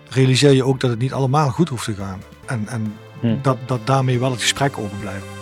Realiseer 0.08 0.52
je 0.52 0.64
ook 0.64 0.80
dat 0.80 0.90
het 0.90 0.98
niet 0.98 1.12
allemaal 1.12 1.50
goed 1.50 1.68
hoeft 1.68 1.84
te 1.84 1.94
gaan. 1.94 2.20
En, 2.46 2.66
en 2.68 2.94
hm. 3.20 3.36
dat, 3.42 3.56
dat 3.66 3.86
daarmee 3.86 4.18
wel 4.18 4.30
het 4.30 4.40
gesprek 4.40 4.78
overblijft. 4.78 5.37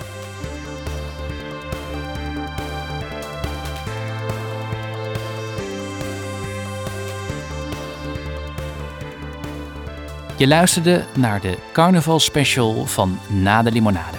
Je 10.39 10.47
luisterde 10.47 11.05
naar 11.15 11.41
de 11.41 11.59
Carnaval 11.73 12.21
Special 12.21 12.87
van 12.87 13.19
Na 13.29 13.63
de 13.63 13.73
Limonade. 13.73 14.17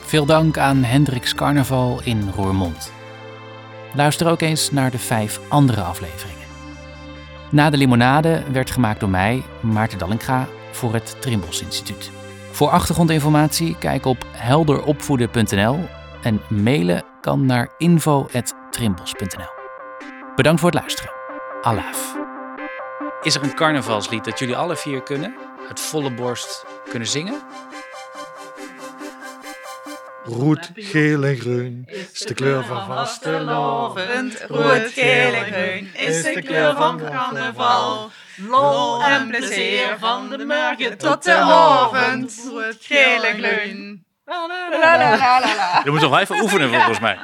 Veel 0.00 0.26
dank 0.26 0.58
aan 0.58 0.82
Hendricks 0.82 1.34
Carnaval 1.34 2.00
in 2.02 2.30
Roermond. 2.36 2.92
Luister 3.94 4.30
ook 4.30 4.40
eens 4.40 4.70
naar 4.70 4.90
de 4.90 4.98
vijf 4.98 5.40
andere 5.48 5.80
afleveringen. 5.80 6.46
Na 7.50 7.70
de 7.70 7.76
Limonade 7.76 8.42
werd 8.52 8.70
gemaakt 8.70 9.00
door 9.00 9.08
mij, 9.08 9.42
Maarten 9.60 9.98
Dallinga, 9.98 10.46
voor 10.72 10.92
het 10.92 11.16
Trimbos 11.20 11.62
Instituut. 11.62 12.10
Voor 12.50 12.70
achtergrondinformatie 12.70 13.76
kijk 13.78 14.06
op 14.06 14.26
helderopvoeden.nl 14.30 15.78
en 16.22 16.40
mailen 16.48 17.04
kan 17.20 17.46
naar 17.46 17.68
info.trimbos.nl. 17.78 19.52
Bedankt 20.36 20.60
voor 20.60 20.70
het 20.70 20.78
luisteren. 20.78 21.12
Alaaf. 21.62 22.16
Is 23.22 23.34
er 23.34 23.42
een 23.42 23.54
carnavalslied 23.54 24.24
dat 24.24 24.38
jullie 24.38 24.56
alle 24.56 24.76
vier 24.76 25.02
kunnen? 25.02 25.43
Uit 25.68 25.80
volle 25.80 26.10
borst 26.10 26.64
kunnen 26.88 27.08
zingen? 27.08 27.42
Roet, 30.24 30.70
geel 30.74 31.24
en 31.24 31.36
groen 31.36 31.84
is 31.86 32.20
de 32.20 32.34
kleur 32.34 32.64
van 32.64 32.86
vastelovend. 32.86 34.44
Roet, 34.48 34.92
geel 34.92 35.34
en 35.34 35.52
groen 35.52 35.94
is 35.94 36.22
de 36.22 36.42
kleur 36.42 36.76
van 36.76 36.98
carnaval. 36.98 38.10
Lol 38.36 39.04
en 39.04 39.28
plezier 39.28 39.96
van 39.98 40.28
de 40.28 40.44
morgen 40.44 40.98
tot 40.98 41.24
de 41.24 41.34
avond. 41.34 42.48
Roet, 42.50 42.76
geel 42.80 43.24
en 43.24 43.42
groen. 43.42 44.04
Je 45.84 45.90
moet 45.90 46.00
nog 46.00 46.18
even 46.18 46.40
oefenen 46.40 46.72
volgens 46.72 47.00
mij. 47.00 47.18